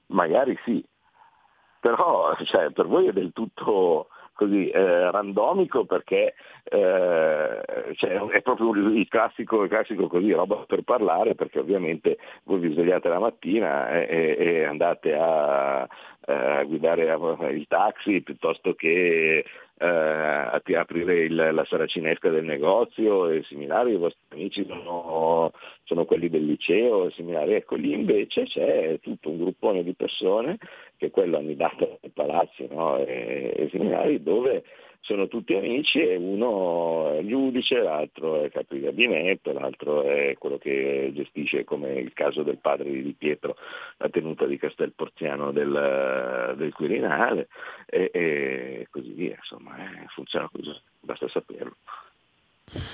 [0.08, 0.84] Magari sì,
[1.80, 4.08] però cioè, per voi è del tutto
[4.38, 7.62] così eh, randomico perché eh,
[7.96, 12.72] cioè, è proprio il classico, il classico così, roba per parlare perché ovviamente voi vi
[12.72, 15.88] svegliate la mattina e, e andate a,
[16.30, 17.04] a guidare
[17.52, 19.46] il taxi piuttosto che
[19.80, 19.86] eh,
[20.76, 25.52] aprire il, la saracinesca del negozio e similari, i vostri amici sono,
[25.84, 30.58] sono quelli del liceo e similari, ecco lì invece c'è tutto un gruppone di persone
[30.98, 32.98] che quello annidato ai palazzi no?
[32.98, 34.64] e, e similari dove
[35.08, 40.58] sono tutti amici e uno è giudice, l'altro è capo di gabinetto, l'altro è quello
[40.58, 43.56] che gestisce, come il caso del padre di Pietro,
[44.00, 47.48] la tenuta di Castel Porziano del, del Quirinale
[47.86, 51.78] e, e, così via, insomma, eh, funziona così, basta saperlo.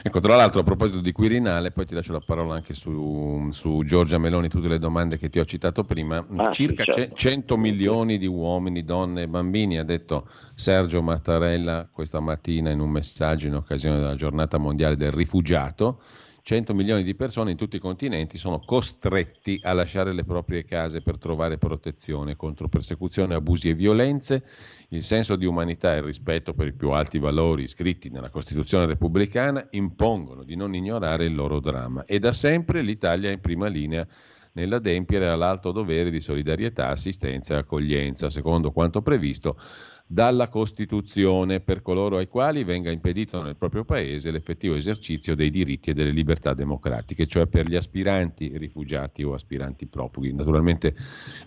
[0.04, 3.82] Ecco, tra l'altro a proposito di Quirinale, poi ti lascio la parola anche su, su
[3.84, 7.16] Giorgia Meloni, tutte le domande che ti ho citato prima, ah, circa certo.
[7.16, 12.92] 100 milioni di uomini, donne e bambini, ha detto Sergio Mattarella questa mattina in un
[12.92, 16.02] messaggio in occasione della giornata mondiale del rifugiato,
[16.46, 21.00] 100 milioni di persone in tutti i continenti sono costretti a lasciare le proprie case
[21.00, 24.44] per trovare protezione contro persecuzioni, abusi e violenze.
[24.90, 28.86] Il senso di umanità e il rispetto per i più alti valori iscritti nella Costituzione
[28.86, 33.68] repubblicana impongono di non ignorare il loro dramma e da sempre l'Italia è in prima
[33.68, 34.06] linea
[34.52, 39.58] nell'adempiere all'alto dovere di solidarietà, assistenza e accoglienza, secondo quanto previsto
[40.06, 45.90] dalla Costituzione per coloro ai quali venga impedito nel proprio paese l'effettivo esercizio dei diritti
[45.90, 50.34] e delle libertà democratiche, cioè per gli aspiranti rifugiati o aspiranti profughi.
[50.34, 50.94] Naturalmente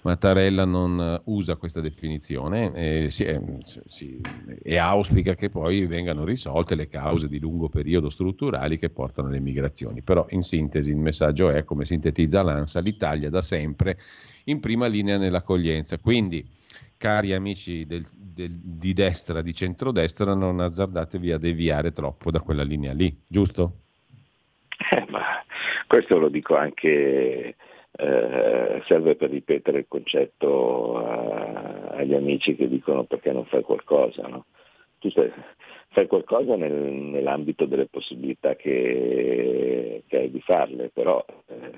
[0.02, 3.26] Mattarella non eh, usa questa definizione e, si,
[3.60, 4.20] si,
[4.62, 9.40] e auspica che poi vengano risolte le cause di lungo periodo strutturali che portano alle
[9.40, 10.02] migrazioni.
[10.02, 13.98] Però in sintesi il messaggio è, come sintetizza l'ANSA, l'Italia da sempre
[14.44, 15.98] in prima linea nell'accoglienza.
[15.98, 16.55] Quindi
[16.96, 22.62] cari amici del, del, di destra, di centrodestra, non azzardatevi a deviare troppo da quella
[22.62, 23.72] linea lì, giusto?
[24.90, 25.42] Eh, ma
[25.86, 27.56] questo lo dico anche,
[27.92, 34.26] eh, serve per ripetere il concetto a, agli amici che dicono perché non fai qualcosa.
[34.26, 34.46] No?
[34.98, 35.32] Tu stai,
[35.88, 41.72] fai qualcosa nel, nell'ambito delle possibilità che, che, hai di farle, però eh,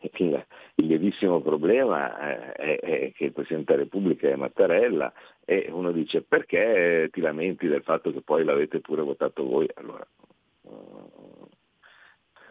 [0.00, 5.12] il, lievissimo problema è, è, che il Presidente della Repubblica è Mattarella
[5.44, 9.68] e uno dice perché ti lamenti del fatto che poi l'avete pure votato voi?
[9.74, 10.06] Allora,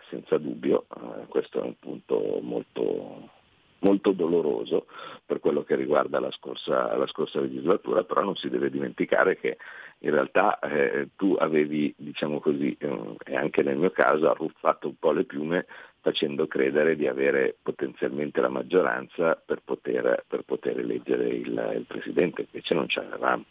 [0.09, 3.29] senza dubbio, eh, questo è un punto molto,
[3.80, 4.88] molto doloroso
[5.25, 9.57] per quello che riguarda la scorsa, la scorsa, legislatura, però non si deve dimenticare che
[9.99, 14.95] in realtà eh, tu avevi, diciamo così, eh, e anche nel mio caso, arruffato un
[14.97, 15.65] po' le piume
[16.01, 22.45] facendo credere di avere potenzialmente la maggioranza per poter, per poter eleggere il, il Presidente,
[22.47, 23.43] invece non ce l'avevamo.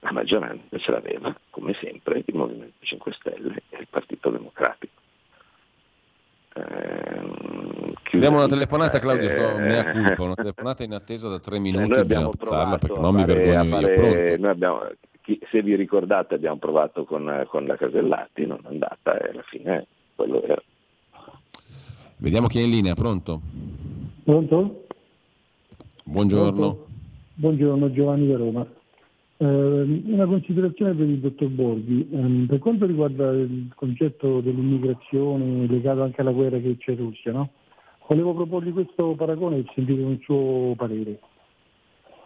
[0.00, 5.00] La maggioranza ce l'aveva, come sempre, il Movimento 5 Stelle e il Partito Democratico.
[6.54, 7.55] Eh,
[8.12, 12.04] abbiamo una telefonata, Claudio, sto, mea culpa, una telefonata in attesa da tre minuti, noi
[12.04, 14.38] bisogna alzarla perché non mi vergogno fare, io.
[14.38, 14.80] Noi abbiamo,
[15.50, 19.86] se vi ricordate abbiamo provato con, con la Casellati, non è andata e alla fine
[20.14, 20.62] quello era.
[22.18, 23.40] Vediamo chi è in linea, pronto?
[24.24, 24.86] Pronto?
[26.04, 26.52] Buongiorno.
[26.52, 26.86] Pronto?
[27.34, 28.66] Buongiorno Giovanni da Roma.
[29.38, 32.08] Eh, una considerazione per il dottor Borghi.
[32.10, 37.32] Eh, per quanto riguarda il concetto dell'immigrazione legato anche alla guerra che c'è in Russia,
[37.32, 37.50] no?
[38.06, 41.20] Volevo proporgli questo paragone e sentire un suo parere.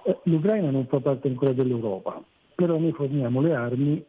[0.05, 2.22] Eh, L'Ucraina non fa parte ancora dell'Europa,
[2.55, 4.05] però noi forniamo le armi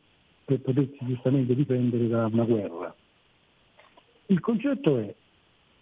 [0.46, 2.96] per potersi giustamente difendere da una guerra.
[4.28, 5.14] Il concetto è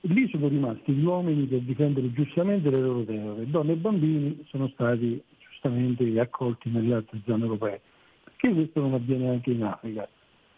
[0.02, 4.70] lì sono rimasti gli uomini per difendere giustamente le loro terre, donne e bambini sono
[4.70, 7.82] stati giustamente accolti nelle altre zone europee.
[8.24, 10.08] Perché questo non avviene anche in Africa?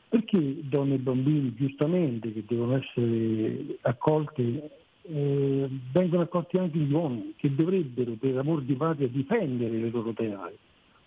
[0.09, 4.61] Perché donne e bambini giustamente che devono essere accolti
[5.03, 10.13] eh, vengono accolti anche gli uomini che dovrebbero per amor di patria difendere le loro
[10.13, 10.55] terre.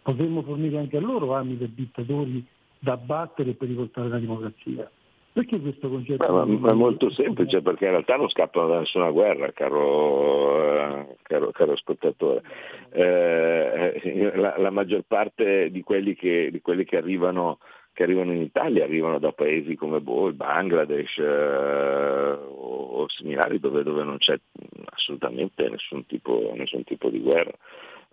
[0.02, 2.44] Potremmo fornire anche a loro armi per dittatori
[2.78, 4.90] da battere e per riportare la democrazia.
[5.34, 6.32] Perché questo concetto?
[6.32, 11.16] Ma, ma, è molto semplice perché in realtà non scappano da nessuna guerra, caro, eh,
[11.22, 12.42] caro, caro ascoltatore.
[12.90, 17.58] Eh, la, la, maggior parte di quelli che, di quelli che arrivano
[17.94, 23.84] che arrivano in Italia arrivano da paesi come boh, Bangladesh eh, o, o, similari dove,
[23.84, 24.38] dove, non c'è
[24.86, 27.52] assolutamente nessun tipo, nessun tipo di guerra.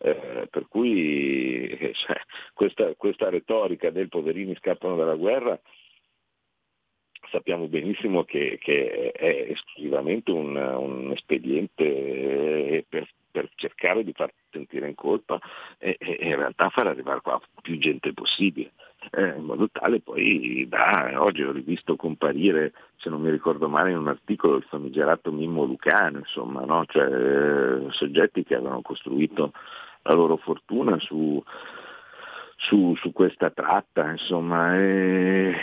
[0.04, 2.16] Eh, per cui cioè,
[2.54, 5.60] questa, questa retorica del poverini scappano dalla guerra
[7.30, 14.32] sappiamo benissimo che, che è esclusivamente un, un espediente eh, per, per, cercare di far
[14.50, 15.40] sentire in colpa
[15.78, 18.72] e, e, in realtà far arrivare qua più gente possibile.
[19.10, 23.92] Eh, in modo tale poi da oggi ho rivisto comparire, se non mi ricordo male,
[23.92, 26.86] in un articolo il famigerato Mimmo Lucano, insomma, no?
[26.86, 29.54] cioè, eh, soggetti che avevano costruito
[30.04, 31.44] la loro fortuna su,
[32.58, 35.56] su, su questa tratta, insomma, e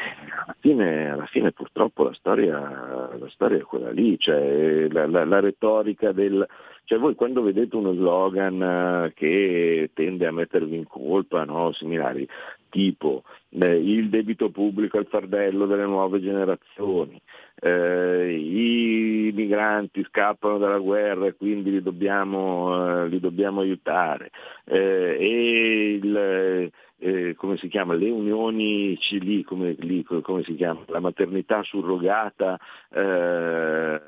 [0.45, 5.25] alla fine, alla fine purtroppo la storia, la storia, è quella lì, cioè la, la,
[5.25, 6.47] la retorica del...
[6.89, 12.27] Cioè voi quando vedete uno slogan eh, che tende a mettervi in colpa, no, similari,
[12.71, 17.21] tipo eh, il debito pubblico è il fardello delle nuove generazioni,
[17.61, 24.31] eh, i migranti scappano dalla guerra e quindi li dobbiamo, eh, li dobbiamo aiutare,
[24.65, 26.71] eh, e il,
[27.01, 29.77] eh, come si chiama, le unioni CLI, come,
[30.23, 32.59] come si chiama, la maternità surrogata
[32.89, 34.01] è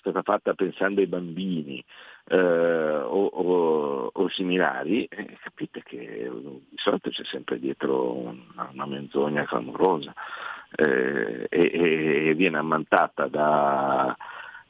[0.00, 1.82] stata fatta pensando ai bambini
[2.26, 8.86] eh, o, o, o, similari, eh, capite che di solito c'è sempre dietro una, una
[8.86, 10.12] menzogna clamorosa
[10.76, 14.16] eh, e, e, viene ammantata da...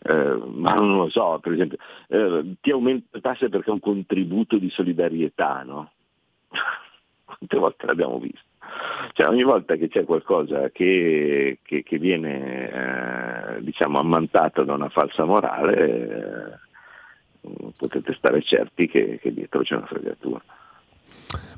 [0.07, 1.79] Eh, ma non lo so, per esempio,
[2.09, 5.93] eh, ti aumenta le tasse perché è un contributo di solidarietà, no?
[7.25, 8.53] quante volte l'abbiamo visto.
[9.13, 12.71] Cioè, ogni volta che c'è qualcosa che, che, che viene
[13.57, 16.59] eh, diciamo, ammantata da una falsa morale, eh,
[17.77, 20.43] potete stare certi che, che dietro c'è una fregatura.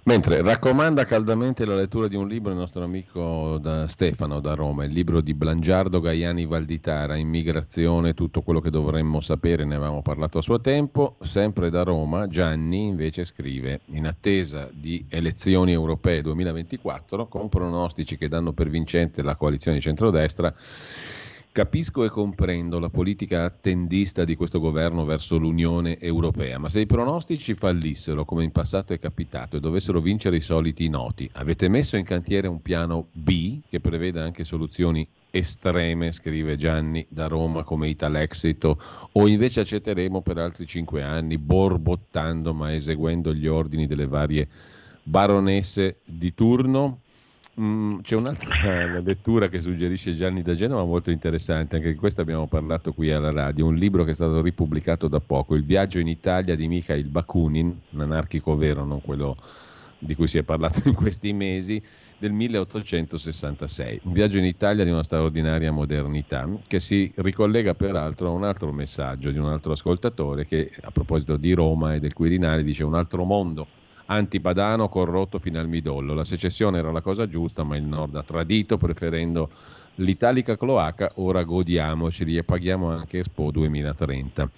[0.04, 4.84] Mentre raccomanda caldamente la lettura di un libro il nostro amico da Stefano da Roma,
[4.84, 10.38] il libro di Blangiardo Gaiani Valditara, Immigrazione, tutto quello che dovremmo sapere, ne avevamo parlato
[10.38, 17.26] a suo tempo, sempre da Roma, Gianni invece scrive, in attesa di elezioni europee 2024,
[17.26, 20.54] con pronostici che danno per vincente la coalizione di centrodestra,
[21.56, 26.86] Capisco e comprendo la politica attendista di questo governo verso l'Unione Europea, ma se i
[26.86, 31.96] pronostici fallissero, come in passato è capitato, e dovessero vincere i soliti noti, avete messo
[31.96, 37.88] in cantiere un piano B che preveda anche soluzioni estreme, scrive Gianni da Roma come
[37.88, 38.78] Italexito,
[39.12, 44.46] o invece accetteremo per altri cinque anni, borbottando ma eseguendo gli ordini delle varie
[45.04, 47.00] baronesse di turno?
[47.58, 52.46] Mm, c'è un'altra lettura che suggerisce Gianni da Genova molto interessante, anche di questo abbiamo
[52.46, 56.06] parlato qui alla radio, un libro che è stato ripubblicato da poco, Il viaggio in
[56.06, 59.36] Italia di Mikhail Bakunin, un anarchico vero, non quello
[59.98, 61.82] di cui si è parlato in questi mesi,
[62.18, 64.00] del 1866.
[64.04, 68.70] Un viaggio in Italia di una straordinaria modernità che si ricollega peraltro a un altro
[68.72, 72.94] messaggio di un altro ascoltatore che a proposito di Roma e del Quirinale dice un
[72.94, 73.66] altro mondo
[74.06, 76.14] antipadano corrotto fino al midollo.
[76.14, 79.50] La secessione era la cosa giusta, ma il Nord ha tradito preferendo
[79.96, 84.50] l'italica cloaca, ora godiamoceli e paghiamo anche Expo 2030.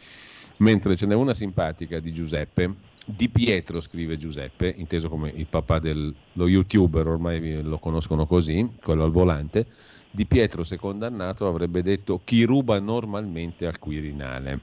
[0.59, 2.75] Mentre ce n'è una simpatica di Giuseppe,
[3.05, 9.05] di Pietro scrive Giuseppe, inteso come il papà dello youtuber, ormai lo conoscono così, quello
[9.05, 9.67] al volante,
[10.11, 14.61] di Pietro se condannato avrebbe detto chi ruba normalmente al Quirinale.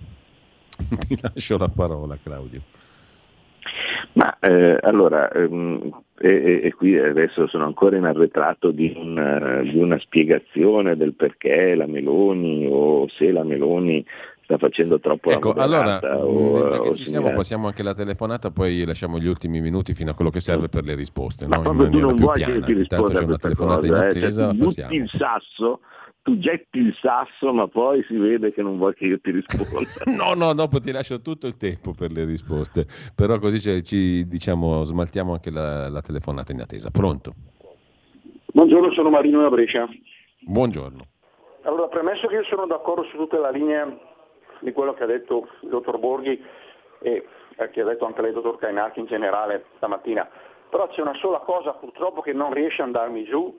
[0.75, 2.61] Ti lascio la parola Claudio.
[4.15, 9.77] Ma eh, allora, ehm, e, e, qui adesso sono ancora in arretrato di, un, di,
[9.77, 14.05] una spiegazione del perché la Meloni o se la Meloni
[14.45, 18.85] sta facendo troppo ecco, la allora, o, o ci siamo, passiamo anche la telefonata, poi
[18.85, 21.47] lasciamo gli ultimi minuti fino a quello che serve per le risposte.
[21.47, 21.63] Ma no?
[21.63, 22.53] proprio tu non vuoi piana.
[22.53, 24.69] che ti risponda c'è una telefonata cosa, in attesa, eh?
[24.69, 25.79] cioè, il sasso
[26.21, 29.89] tu getti il sasso ma poi si vede che non vuoi che io ti risponda.
[30.15, 32.85] no, no, dopo ti lascio tutto il tempo per le risposte,
[33.15, 36.91] però così ci, ci diciamo, smaltiamo anche la, la, telefonata in attesa.
[36.91, 37.33] Pronto?
[38.53, 39.87] Buongiorno, sono Marino da Brescia.
[40.41, 41.03] Buongiorno.
[41.63, 43.85] Allora, premesso che io sono d'accordo su tutta la linea
[44.65, 46.43] di quello che ha detto il dottor Borghi
[46.99, 50.27] e eh, che ha detto anche lei, dottor Cainarchi, in generale stamattina,
[50.69, 53.57] però c'è una sola cosa purtroppo che non riesce ad andarmi giù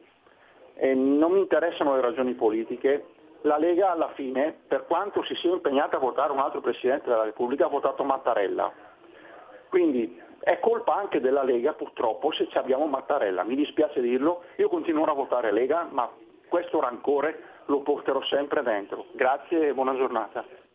[0.74, 3.06] eh, non mi interessano le ragioni politiche.
[3.42, 7.24] La Lega alla fine, per quanto si sia impegnata a votare un altro Presidente della
[7.24, 8.72] Repubblica, ha votato Mattarella.
[9.68, 13.44] Quindi è colpa anche della Lega purtroppo se abbiamo Mattarella.
[13.44, 16.10] Mi dispiace dirlo, io continuerò a votare Lega, ma
[16.48, 19.06] questo rancore lo porterò sempre dentro.
[19.12, 20.65] Grazie e buona giornata.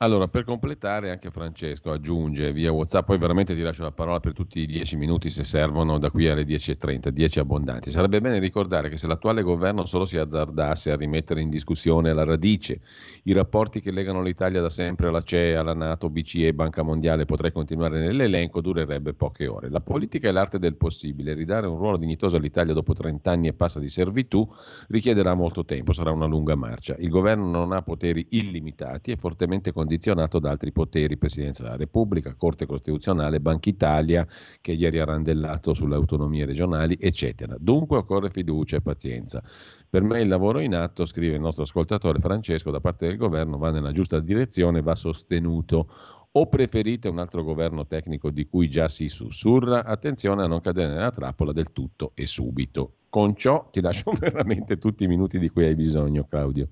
[0.00, 4.32] Allora, per completare, anche Francesco aggiunge via WhatsApp, poi veramente ti lascio la parola per
[4.32, 7.90] tutti i dieci minuti se servono da qui alle 10.30, 10 abbondanti.
[7.90, 12.22] Sarebbe bene ricordare che se l'attuale governo solo si azzardasse a rimettere in discussione alla
[12.22, 12.80] radice
[13.24, 17.50] i rapporti che legano l'Italia da sempre alla CE, alla Nato, BCE, Banca Mondiale, potrei
[17.50, 19.68] continuare nell'elenco, durerebbe poche ore.
[19.68, 23.52] La politica è l'arte del possibile, ridare un ruolo dignitoso all'Italia dopo 30 anni e
[23.52, 24.48] passa di servitù
[24.90, 26.94] richiederà molto tempo, sarà una lunga marcia.
[26.98, 31.76] Il governo non ha poteri illimitati e fortemente condizionati condizionato da altri poteri, Presidenza della
[31.76, 34.26] Repubblica, Corte Costituzionale, Banca Italia,
[34.60, 37.56] che ieri ha randellato sulle autonomie regionali, eccetera.
[37.58, 39.42] Dunque occorre fiducia e pazienza.
[39.88, 43.56] Per me il lavoro in atto, scrive il nostro ascoltatore Francesco, da parte del governo
[43.56, 45.88] va nella giusta direzione, va sostenuto.
[46.30, 49.84] O preferite un altro governo tecnico di cui già si sussurra?
[49.84, 52.96] Attenzione a non cadere nella trappola del tutto e subito.
[53.08, 56.68] Con ciò ti lascio veramente tutti i minuti di cui hai bisogno, Claudio.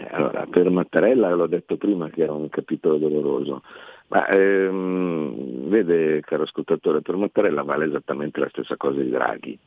[0.00, 3.62] Eh, allora, per Mattarella l'ho detto prima che era un capitolo doloroso,
[4.08, 9.58] ma ehm, vede caro ascoltatore, per Mattarella vale esattamente la stessa cosa di Draghi.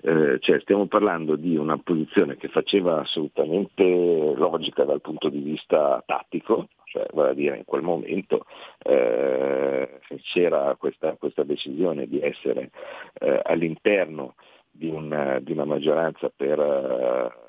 [0.00, 6.00] Eh, cioè stiamo parlando di una posizione che faceva assolutamente logica dal punto di vista
[6.06, 8.46] tattico, cioè vale a dire in quel momento
[8.84, 12.70] eh, c'era questa, questa, decisione di essere
[13.18, 14.34] eh, all'interno
[14.70, 17.47] di una, di una, maggioranza per eh,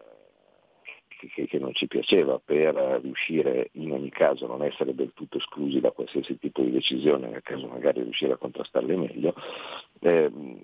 [1.28, 5.38] che, che, non ci piaceva per riuscire in ogni caso a non essere del tutto
[5.38, 9.34] esclusi da qualsiasi tipo di decisione, nel caso magari riuscire a contrastarle meglio,
[10.00, 10.58] ehm,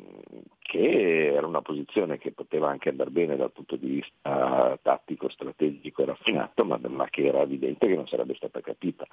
[0.67, 6.01] che era una posizione che poteva anche andare bene dal punto di vista tattico, strategico
[6.01, 9.05] e raffinato, ma, ma che era evidente che non sarebbe stata capita.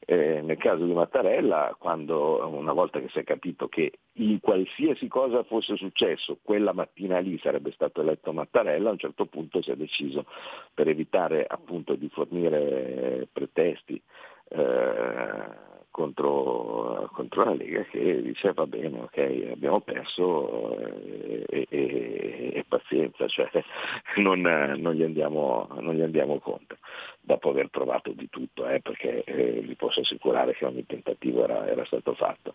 [0.00, 5.08] Eh, nel caso di Mattarella, quando una volta che si è capito che in qualsiasi
[5.08, 9.70] cosa fosse successo, quella mattina lì sarebbe stato eletto Mattarella, a un certo punto si
[9.70, 10.24] è deciso
[10.72, 14.00] per evitare appunto di fornire pretesti
[14.48, 22.50] eh, contro, contro, la Lega che dice va bene, ok, abbiamo perso eh, e, e,
[22.54, 23.50] e pazienza, cioè
[24.18, 26.78] non, non, gli andiamo, non, gli andiamo, contro,
[27.20, 31.66] dopo aver provato di tutto, eh, perché eh, vi posso assicurare che ogni tentativo era,
[31.66, 32.54] era stato fatto.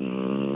[0.00, 0.55] Mm,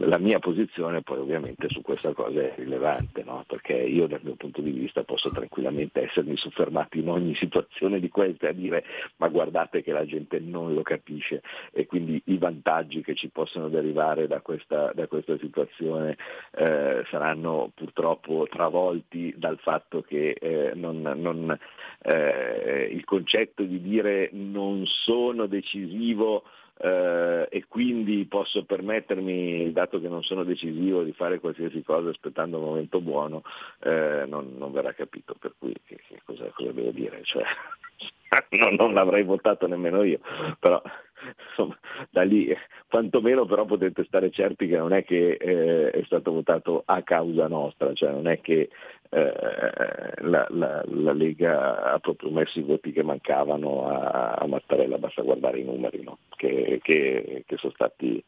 [0.00, 3.44] la mia posizione poi ovviamente su questa cosa è rilevante, no?
[3.46, 8.08] perché io dal mio punto di vista posso tranquillamente essermi soffermato in ogni situazione di
[8.08, 8.84] queste a dire
[9.16, 11.42] ma guardate che la gente non lo capisce
[11.72, 16.16] e quindi i vantaggi che ci possono derivare da questa, da questa situazione
[16.54, 21.56] eh, saranno purtroppo travolti dal fatto che eh, non, non,
[22.02, 26.44] eh, il concetto di dire non sono decisivo
[26.80, 32.58] eh, e quindi posso permettermi, dato che non sono decisivo, di fare qualsiasi cosa aspettando
[32.58, 33.42] un momento buono,
[33.80, 37.20] eh, non, non, verrà capito, per cui che, che cosa, cosa, devo dire?
[37.24, 37.44] Cioè,
[38.50, 40.20] non, non l'avrei votato nemmeno io,
[40.58, 40.80] però
[41.50, 41.76] insomma,
[42.10, 42.54] da lì
[42.88, 47.48] quantomeno però potete stare certi che non è che eh, è stato votato a causa
[47.48, 48.70] nostra, cioè non è che
[49.10, 54.98] eh, la, la, la, Lega ha proprio messo i voti che mancavano a, a Mattarella,
[54.98, 56.18] basta guardare i numeri no?
[56.36, 58.22] che, che, che, sono stati,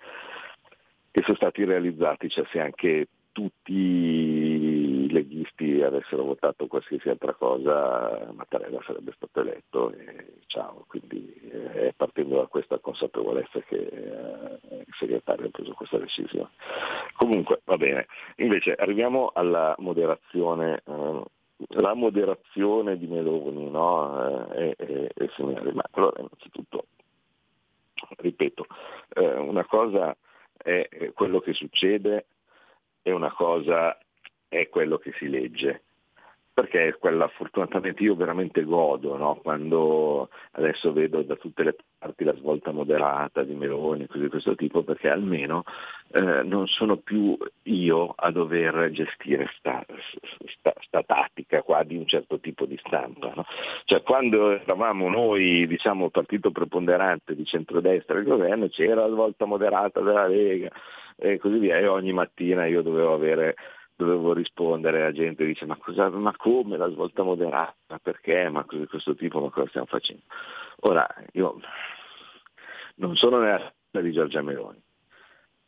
[1.10, 8.80] che, sono stati, realizzati, cioè se anche tutti leghisti avessero votato qualsiasi altra cosa, Mattarella
[8.84, 14.94] sarebbe stato eletto e ciao, quindi eh, è partendo da questa consapevolezza che eh, il
[14.98, 16.50] segretario ha preso questa decisione.
[17.14, 18.06] Comunque va bene,
[18.36, 20.82] invece arriviamo alla moderazione.
[20.84, 21.22] Eh,
[21.74, 24.48] la moderazione di Meloni no?
[24.48, 26.86] è, è, è simile, ma allora innanzitutto,
[28.16, 28.66] ripeto,
[29.16, 30.16] una cosa
[30.56, 32.26] è quello che succede
[33.02, 33.96] e una cosa
[34.50, 35.82] è quello che si legge.
[36.52, 39.36] Perché quella fortunatamente io veramente godo no?
[39.36, 44.56] quando adesso vedo da tutte le parti la svolta moderata di Meloni, cose di questo
[44.56, 45.62] tipo, perché almeno
[46.12, 49.86] eh, non sono più io a dover gestire sta,
[50.58, 53.32] sta, sta tattica qua di un certo tipo di stampa.
[53.34, 53.46] No?
[53.84, 60.00] Cioè quando eravamo noi, diciamo, partito preponderante di centrodestra del governo, c'era la svolta moderata
[60.00, 60.70] della Lega,
[61.16, 61.78] e così via.
[61.78, 63.56] E ogni mattina io dovevo avere
[64.04, 68.86] dovevo rispondere a gente dice ma, cosa, ma come la svolta moderata, perché, ma cose
[68.86, 70.22] questo tipo, ma cosa stiamo facendo?
[70.80, 71.60] Ora, io
[72.96, 74.80] non sono nella di Giorgia Meloni,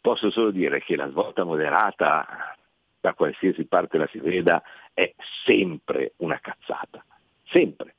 [0.00, 2.56] posso solo dire che la svolta moderata,
[3.00, 4.62] da qualsiasi parte la si veda,
[4.94, 5.12] è
[5.44, 7.04] sempre una cazzata,
[7.44, 7.96] sempre.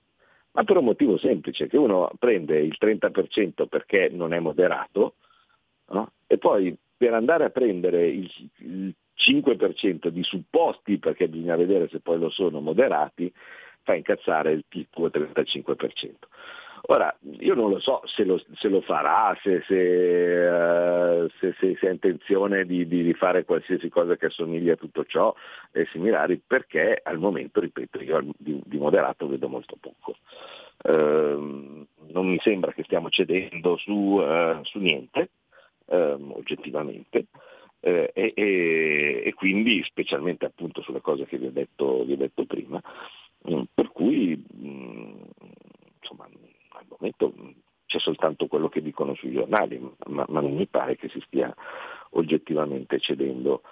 [0.51, 5.15] Ma per un motivo semplice, che uno prende il 30% perché non è moderato
[5.87, 6.11] no?
[6.27, 11.99] e poi per andare a prendere il, il 5% di supposti, perché bisogna vedere se
[11.99, 13.31] poi lo sono moderati,
[13.83, 16.13] fa incazzare il tuo 35%.
[16.87, 21.89] Ora, io non lo so se lo, se lo farà, se, se, uh, se, ha
[21.89, 25.33] intenzione di, di, fare qualsiasi cosa che assomigli a tutto ciò
[25.71, 30.17] e similari, perché al momento, ripeto, io di, di moderato vedo molto poco.
[30.83, 35.29] Uh, non mi sembra che stiamo cedendo su, uh, su niente,
[35.87, 37.27] ehm, oggettivamente.
[37.85, 38.33] Eh, e,
[39.25, 42.81] e, quindi specialmente appunto sulle cose che vi ho detto, vi ho detto prima,
[43.49, 45.21] mm, per cui mm,
[45.99, 47.33] insomma al momento
[47.85, 51.53] c'è soltanto quello che dicono sui giornali, ma, ma non mi pare che si stia
[52.11, 53.63] oggettivamente cedendo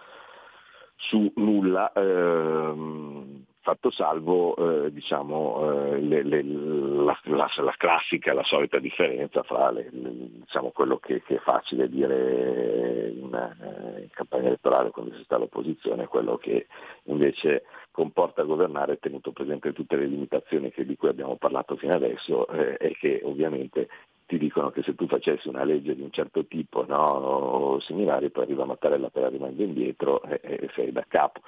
[0.97, 1.93] su nulla.
[1.93, 9.43] Ehm, fatto salvo eh, diciamo, eh, le, le, la, la, la, classica, la solita differenza
[9.43, 12.80] fra le, diciamo, quello che, che, è facile dire
[13.11, 16.67] in, eh, in, campagna elettorale quando si sta all'opposizione quello che
[17.03, 22.77] invece comporta governare tenuto presente tutte le limitazioni di cui abbiamo parlato fino adesso eh,
[22.79, 23.87] e che ovviamente
[24.25, 28.29] ti dicono che se tu facessi una legge di un certo tipo no, o similari
[28.29, 31.41] poi arriva Mattarella per rimanere indietro e, e sei da capo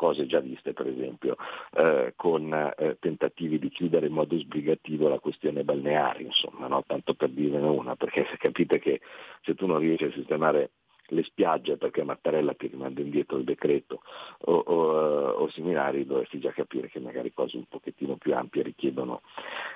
[0.00, 1.36] cose già viste per esempio
[1.72, 6.82] eh, con eh, tentativi di chiudere in modo sbrigativo la questione balneare, insomma, no?
[6.86, 9.00] tanto per dirne una, perché se capite che
[9.42, 10.70] se tu non riesci a sistemare
[11.14, 14.02] le spiagge perché Mattarella ti rimanda indietro il decreto
[14.40, 19.22] o, o, o, similari, dovresti già capire che magari cose un pochettino più ampie richiedono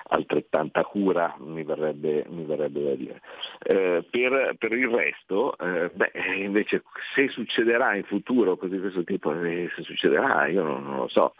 [0.07, 3.21] altrettanta cura, mi verrebbe, mi verrebbe da dire.
[3.59, 6.83] Eh, per, per, il resto, eh, beh, invece
[7.13, 11.33] se succederà in futuro così questo tipo, eh, se succederà, io non, non lo so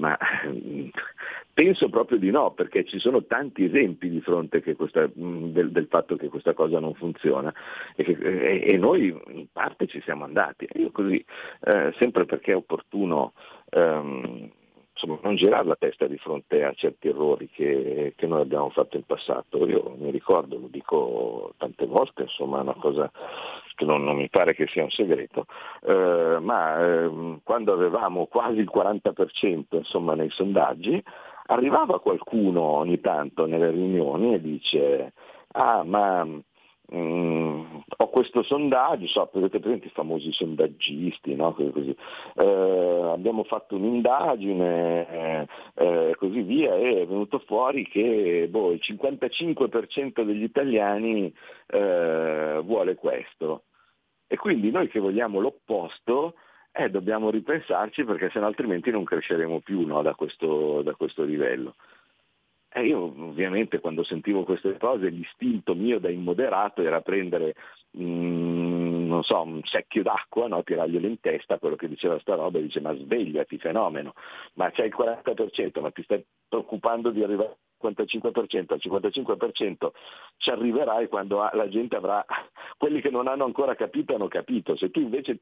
[0.00, 0.88] ma mm,
[1.52, 5.86] penso proprio di no, perché ci sono tanti esempi di fronte questa, mm, del, del,
[5.88, 7.52] fatto che questa cosa non funziona
[7.94, 10.66] e, che, e noi in parte ci siamo andati.
[10.74, 11.22] Io così,
[11.64, 13.34] eh, sempre perché è opportuno
[13.70, 14.50] ehm,
[15.00, 18.96] insomma, non girare la testa di fronte a certi errori che, che, noi abbiamo fatto
[18.96, 19.66] in passato.
[19.66, 23.10] Io mi ricordo, lo dico tante volte, insomma è una cosa
[23.74, 25.46] che non, non mi pare che sia un segreto,
[25.82, 31.02] eh, ma eh, quando avevamo quasi il 40% insomma, nei sondaggi,
[31.46, 35.12] arrivava qualcuno ogni tanto nelle riunioni e dice
[35.52, 36.24] ah ma
[36.92, 37.62] Mm,
[37.98, 41.56] ho questo sondaggio, so, avete presente i famosi sondaggisti, no?
[41.56, 48.80] eh, abbiamo fatto un'indagine e eh, così via e è venuto fuori che boh, il
[48.82, 51.32] 55% degli italiani
[51.68, 53.64] eh, vuole questo.
[54.26, 56.34] E quindi noi che vogliamo l'opposto,
[56.72, 61.74] eh, dobbiamo ripensarci perché sennò altrimenti non cresceremo più no, da, questo, da questo livello.
[62.72, 67.54] E io ovviamente quando sentivo queste cose l'istinto mio da immoderato era prendere
[67.98, 70.62] mm, non so, un secchio d'acqua, no?
[70.62, 74.14] tirarglielo in testa, quello che diceva sta roba dice ma svegliati fenomeno,
[74.54, 79.90] ma c'è il 40%, ma ti stai preoccupando di arrivare al 55%, al 55%
[80.36, 82.24] ci arriverai quando la gente avrà,
[82.78, 85.40] quelli che non hanno ancora capito hanno capito, se tu invece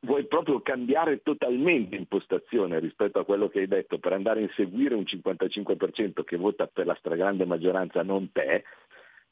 [0.00, 4.94] vuoi proprio cambiare totalmente impostazione rispetto a quello che hai detto per andare a inseguire
[4.94, 8.64] un 55% che vota per la stragrande maggioranza non te,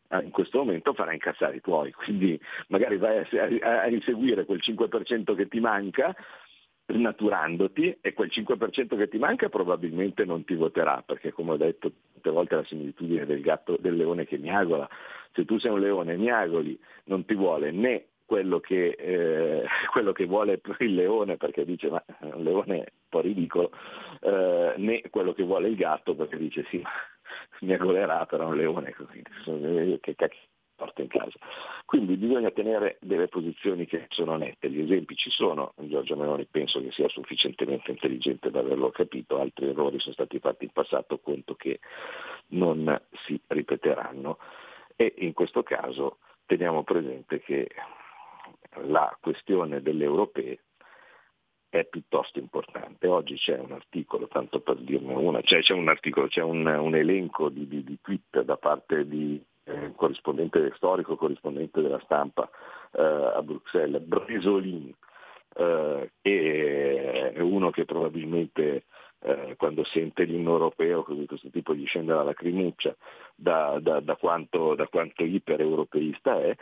[0.09, 2.39] eh, in questo momento farai incassare i tuoi, quindi
[2.69, 3.25] magari vai
[3.61, 6.15] a inseguire quel 5% che ti manca
[6.87, 11.93] snaturandoti e quel 5% che ti manca probabilmente non ti voterà, perché come ho detto
[12.15, 14.89] tante volte la similitudine del gatto del leone che miagola,
[15.33, 20.13] se tu sei un leone e miagoli non ti vuole né quello che, eh, quello
[20.13, 23.73] che, vuole il leone perché dice ma è un leone un po' ridicolo,
[24.21, 26.83] eh, né quello che vuole il gatto perché dice sì,
[27.65, 29.23] mi agolerà però un leone così,
[30.01, 30.39] che cacchio
[30.77, 31.37] porta in casa.
[31.87, 36.81] Quindi bisogna tenere delle posizioni che sono nette, gli esempi ci sono, Giorgio Meloni penso
[36.81, 41.55] che sia sufficientemente intelligente da averlo capito, altri errori sono stati fatti in passato, conto
[41.55, 41.81] che
[42.49, 44.39] non si ripeteranno
[44.95, 47.69] e in questo caso teniamo presente che
[48.85, 50.61] la questione delle europee
[51.71, 53.07] è piuttosto importante.
[53.07, 56.95] Oggi c'è un articolo, tanto per dirne una, cioè c'è un articolo, c'è un, un
[56.95, 62.49] elenco di, di, di, tweet da parte di eh, corrispondente storico, corrispondente della stampa
[62.93, 64.95] eh, a Bruxelles, Bresolin,
[65.57, 68.85] eh, che è uno che probabilmente
[69.21, 72.97] eh, quando sente l'inno europeo, così questo tipo gli scende la lacrimuccia
[73.35, 76.57] da, da, da, quanto, da quanto iper-europeista è,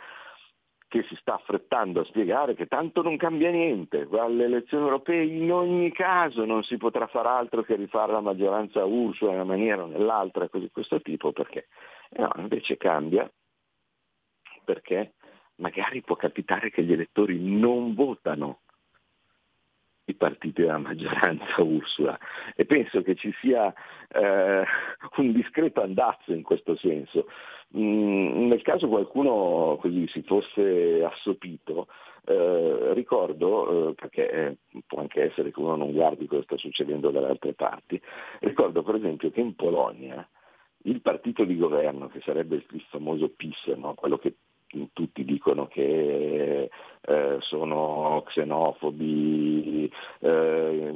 [0.87, 5.51] che si sta affrettando a spiegare che tanto non cambia niente, alle elezioni europee in
[5.51, 9.83] ogni caso non si potrà fare altro che rifare la maggioranza Ursula in una maniera
[9.83, 11.67] o nell'altra, così questo tipo, perché?
[12.11, 13.29] No, invece cambia,
[14.63, 15.13] perché
[15.55, 18.59] magari può capitare che gli elettori non votano
[20.05, 22.17] i partiti della maggioranza Ursula.
[22.55, 23.73] E penso che ci sia
[24.09, 24.63] eh,
[25.17, 27.27] un discreto andazzo in questo senso.
[27.75, 31.87] Mm, nel caso qualcuno così si fosse assopito,
[32.25, 37.09] eh, ricordo, eh, perché eh, può anche essere che uno non guardi cosa sta succedendo
[37.11, 38.01] dalle altre parti,
[38.39, 40.25] ricordo per esempio che in Polonia
[40.83, 43.93] il partito di governo, che sarebbe il famoso PIS, no?
[43.95, 44.35] quello che
[44.93, 46.69] tutti dicono che
[47.01, 50.89] eh, sono xenofobi, eh,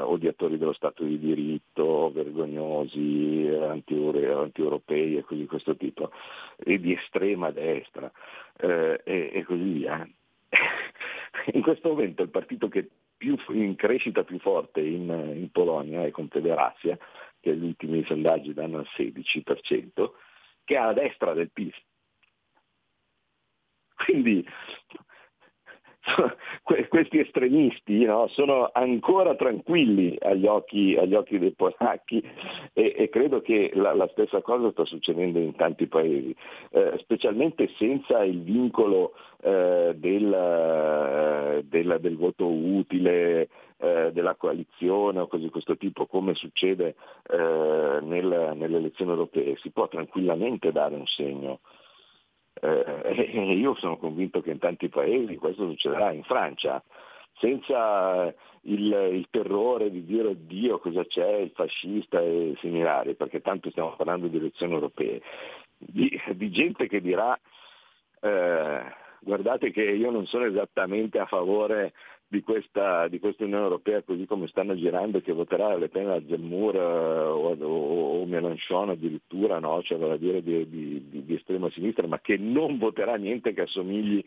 [0.00, 6.10] odiatori dello Stato di diritto, vergognosi, anti-europei e così di questo tipo,
[6.56, 8.10] e di estrema destra
[8.58, 10.08] eh, e, e così via.
[11.52, 16.10] In questo momento il partito che più in crescita più forte in, in Polonia è
[16.10, 16.98] Confederazia,
[17.40, 20.10] che gli ultimi sondaggi danno al 16%,
[20.64, 21.74] che è a destra del PIS.
[23.96, 24.44] Quindi
[26.62, 32.22] questi estremisti no, sono ancora tranquilli agli occhi, agli occhi dei polacchi
[32.72, 36.34] e, e credo che la, la, stessa cosa sta succedendo in tanti paesi,
[36.70, 45.26] eh, specialmente senza il vincolo eh, del, del, del, voto utile, eh, della coalizione o
[45.26, 46.94] cose di questo tipo, come succede
[47.28, 51.60] eh, nel, nelle elezioni europee, si può tranquillamente dare un segno
[52.60, 53.22] eh,
[53.54, 56.82] io sono convinto che in tanti paesi questo succederà, in Francia,
[57.38, 58.32] senza
[58.62, 63.94] il, il, terrore di dire oddio cosa c'è, il fascista e similari, perché tanto stiamo
[63.94, 65.20] parlando di elezioni europee,
[65.76, 67.38] di, di gente che dirà
[68.20, 68.82] eh,
[69.20, 71.92] guardate che io non sono esattamente a favore
[72.28, 76.20] di questa, di questa, Unione Europea così come stanno girando che voterà Le Pen a
[76.26, 79.80] Zemmour eh, o, o, o, Mélenchon addirittura, no?
[79.82, 83.62] cioè vale a dire di, di, di, estrema sinistra, ma che non voterà niente che
[83.62, 84.24] assomigli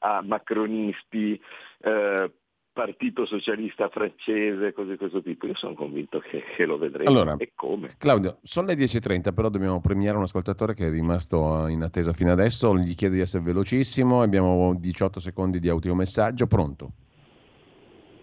[0.00, 1.40] a macronisti,
[1.80, 2.30] eh,
[2.72, 5.46] partito socialista francese, cose di questo tipo.
[5.46, 7.10] Io sono convinto che, che lo vedremo.
[7.10, 7.94] Allora, e come?
[7.98, 12.30] Claudio, sono le 10.30, però dobbiamo premiare un ascoltatore che è rimasto in attesa fino
[12.30, 12.76] adesso.
[12.76, 14.22] Gli chiedo di essere velocissimo.
[14.22, 16.46] Abbiamo 18 secondi di audiomessaggio.
[16.46, 16.92] Pronto?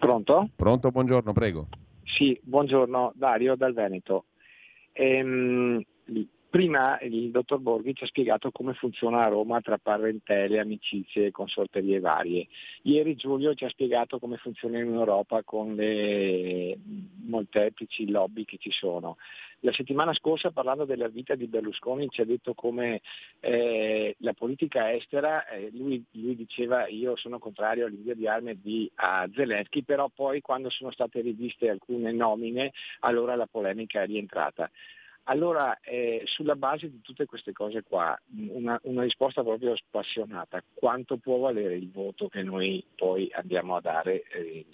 [0.06, 0.48] Pronto?
[0.54, 1.66] Pronto, buongiorno, prego.
[2.04, 4.26] Sì, buongiorno, Dario dal Veneto.
[4.92, 5.82] Ehm,
[6.56, 11.30] prima il dottor Borghi ci ha spiegato come funziona a Roma tra parentele, amicizie e
[11.30, 12.46] consorterie varie.
[12.84, 16.78] Ieri Giulio ci ha spiegato come funziona in Europa con le
[17.26, 19.18] molteplici lobby che ci sono.
[19.60, 23.02] La settimana scorsa parlando della vita di Berlusconi ci ha detto come
[23.40, 28.90] eh, la politica estera, eh, lui, lui, diceva io sono contrario all'invio di armi di,
[28.94, 34.70] a Zelensky, però poi quando sono state riviste alcune nomine allora la polemica è rientrata.
[35.28, 38.16] Allora, eh, sulla base di tutte queste cose qua,
[38.48, 43.80] una, una, risposta proprio spassionata, quanto può valere il voto che noi poi andiamo a
[43.80, 44.66] dare eh,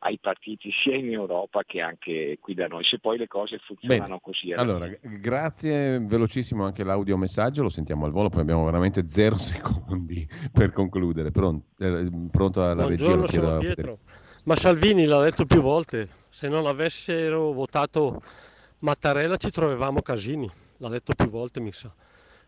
[0.00, 4.04] ai partiti sia in Europa che anche qui da noi, se poi le cose funzionano
[4.04, 4.20] Bene.
[4.20, 4.52] così.
[4.52, 5.20] Allora, fine.
[5.20, 10.72] grazie, velocissimo anche l'audio messaggio, lo sentiamo al volo, poi abbiamo veramente zero secondi per
[10.72, 11.30] concludere.
[11.30, 13.40] Pronto, eh, pronto alla Buongiorno, regia?
[13.40, 13.98] sono Pietro.
[14.44, 18.20] Ma Salvini l'ha detto più volte, se non avessero votato
[18.80, 21.92] Mattarella ci trovavamo casini, l'ha detto più volte mi sa.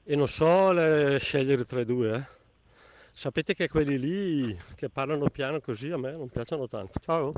[0.05, 2.39] E non so le, scegliere tra i due, eh.
[3.13, 7.01] Sapete che quelli lì che parlano piano così a me non piacciono tanto.
[7.01, 7.33] Ciao.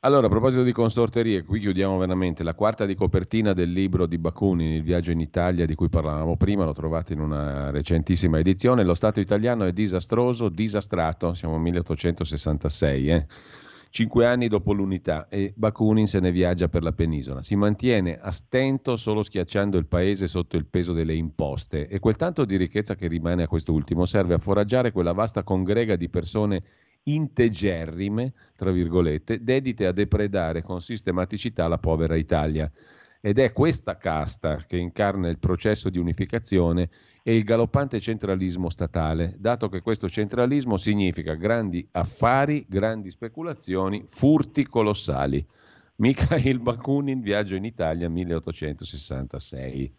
[0.00, 4.18] Allora, a proposito di consorterie, qui chiudiamo veramente la quarta di copertina del libro di
[4.18, 8.84] Bakunin, Il viaggio in Italia, di cui parlavamo prima, lo trovate in una recentissima edizione.
[8.84, 13.26] Lo Stato italiano è disastroso, disastrato, siamo nel 1866, eh?
[13.94, 17.42] Cinque anni dopo l'unità e Bakunin se ne viaggia per la penisola.
[17.42, 22.16] Si mantiene a stento solo schiacciando il paese sotto il peso delle imposte e quel
[22.16, 26.64] tanto di ricchezza che rimane a quest'ultimo serve a foraggiare quella vasta congrega di persone
[27.04, 32.68] integerrime, tra virgolette, dedite a depredare con sistematicità la povera Italia.
[33.20, 36.90] Ed è questa casta che incarna il processo di unificazione
[37.26, 44.66] e il galoppante centralismo statale, dato che questo centralismo significa grandi affari, grandi speculazioni, furti
[44.66, 45.42] colossali.
[45.96, 49.94] Mikhail Bakunin, Viaggio in Italia 1866.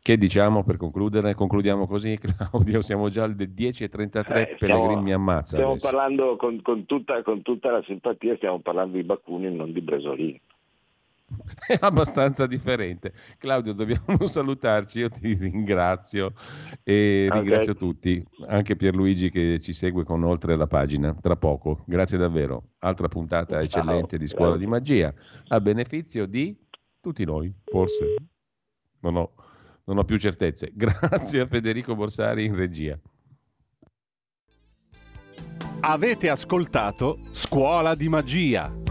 [0.00, 1.34] Che diciamo per concludere?
[1.34, 2.80] Concludiamo così, Claudio.
[2.80, 4.36] Siamo già alle 10.33.
[4.36, 5.56] Eh, Pellegrini mi ammazza.
[5.56, 5.90] Stiamo adesso.
[5.90, 10.40] parlando con, con, tutta, con, tutta, la simpatia, stiamo parlando di Bakunin, non di Bresolini.
[11.66, 13.12] È abbastanza differente.
[13.38, 15.00] Claudio, dobbiamo salutarci.
[15.00, 16.32] Io ti ringrazio
[16.82, 17.40] e okay.
[17.40, 21.14] ringrazio tutti, anche Pierluigi che ci segue con oltre la pagina.
[21.14, 22.70] Tra poco, grazie davvero.
[22.78, 25.12] Altra puntata eccellente di Scuola di Magia
[25.48, 26.56] a beneficio di
[27.00, 28.14] tutti noi, forse.
[29.00, 29.34] Non ho,
[29.84, 30.70] non ho più certezze.
[30.74, 32.98] Grazie a Federico Borsari in regia.
[35.80, 38.84] Avete ascoltato Scuola di Magia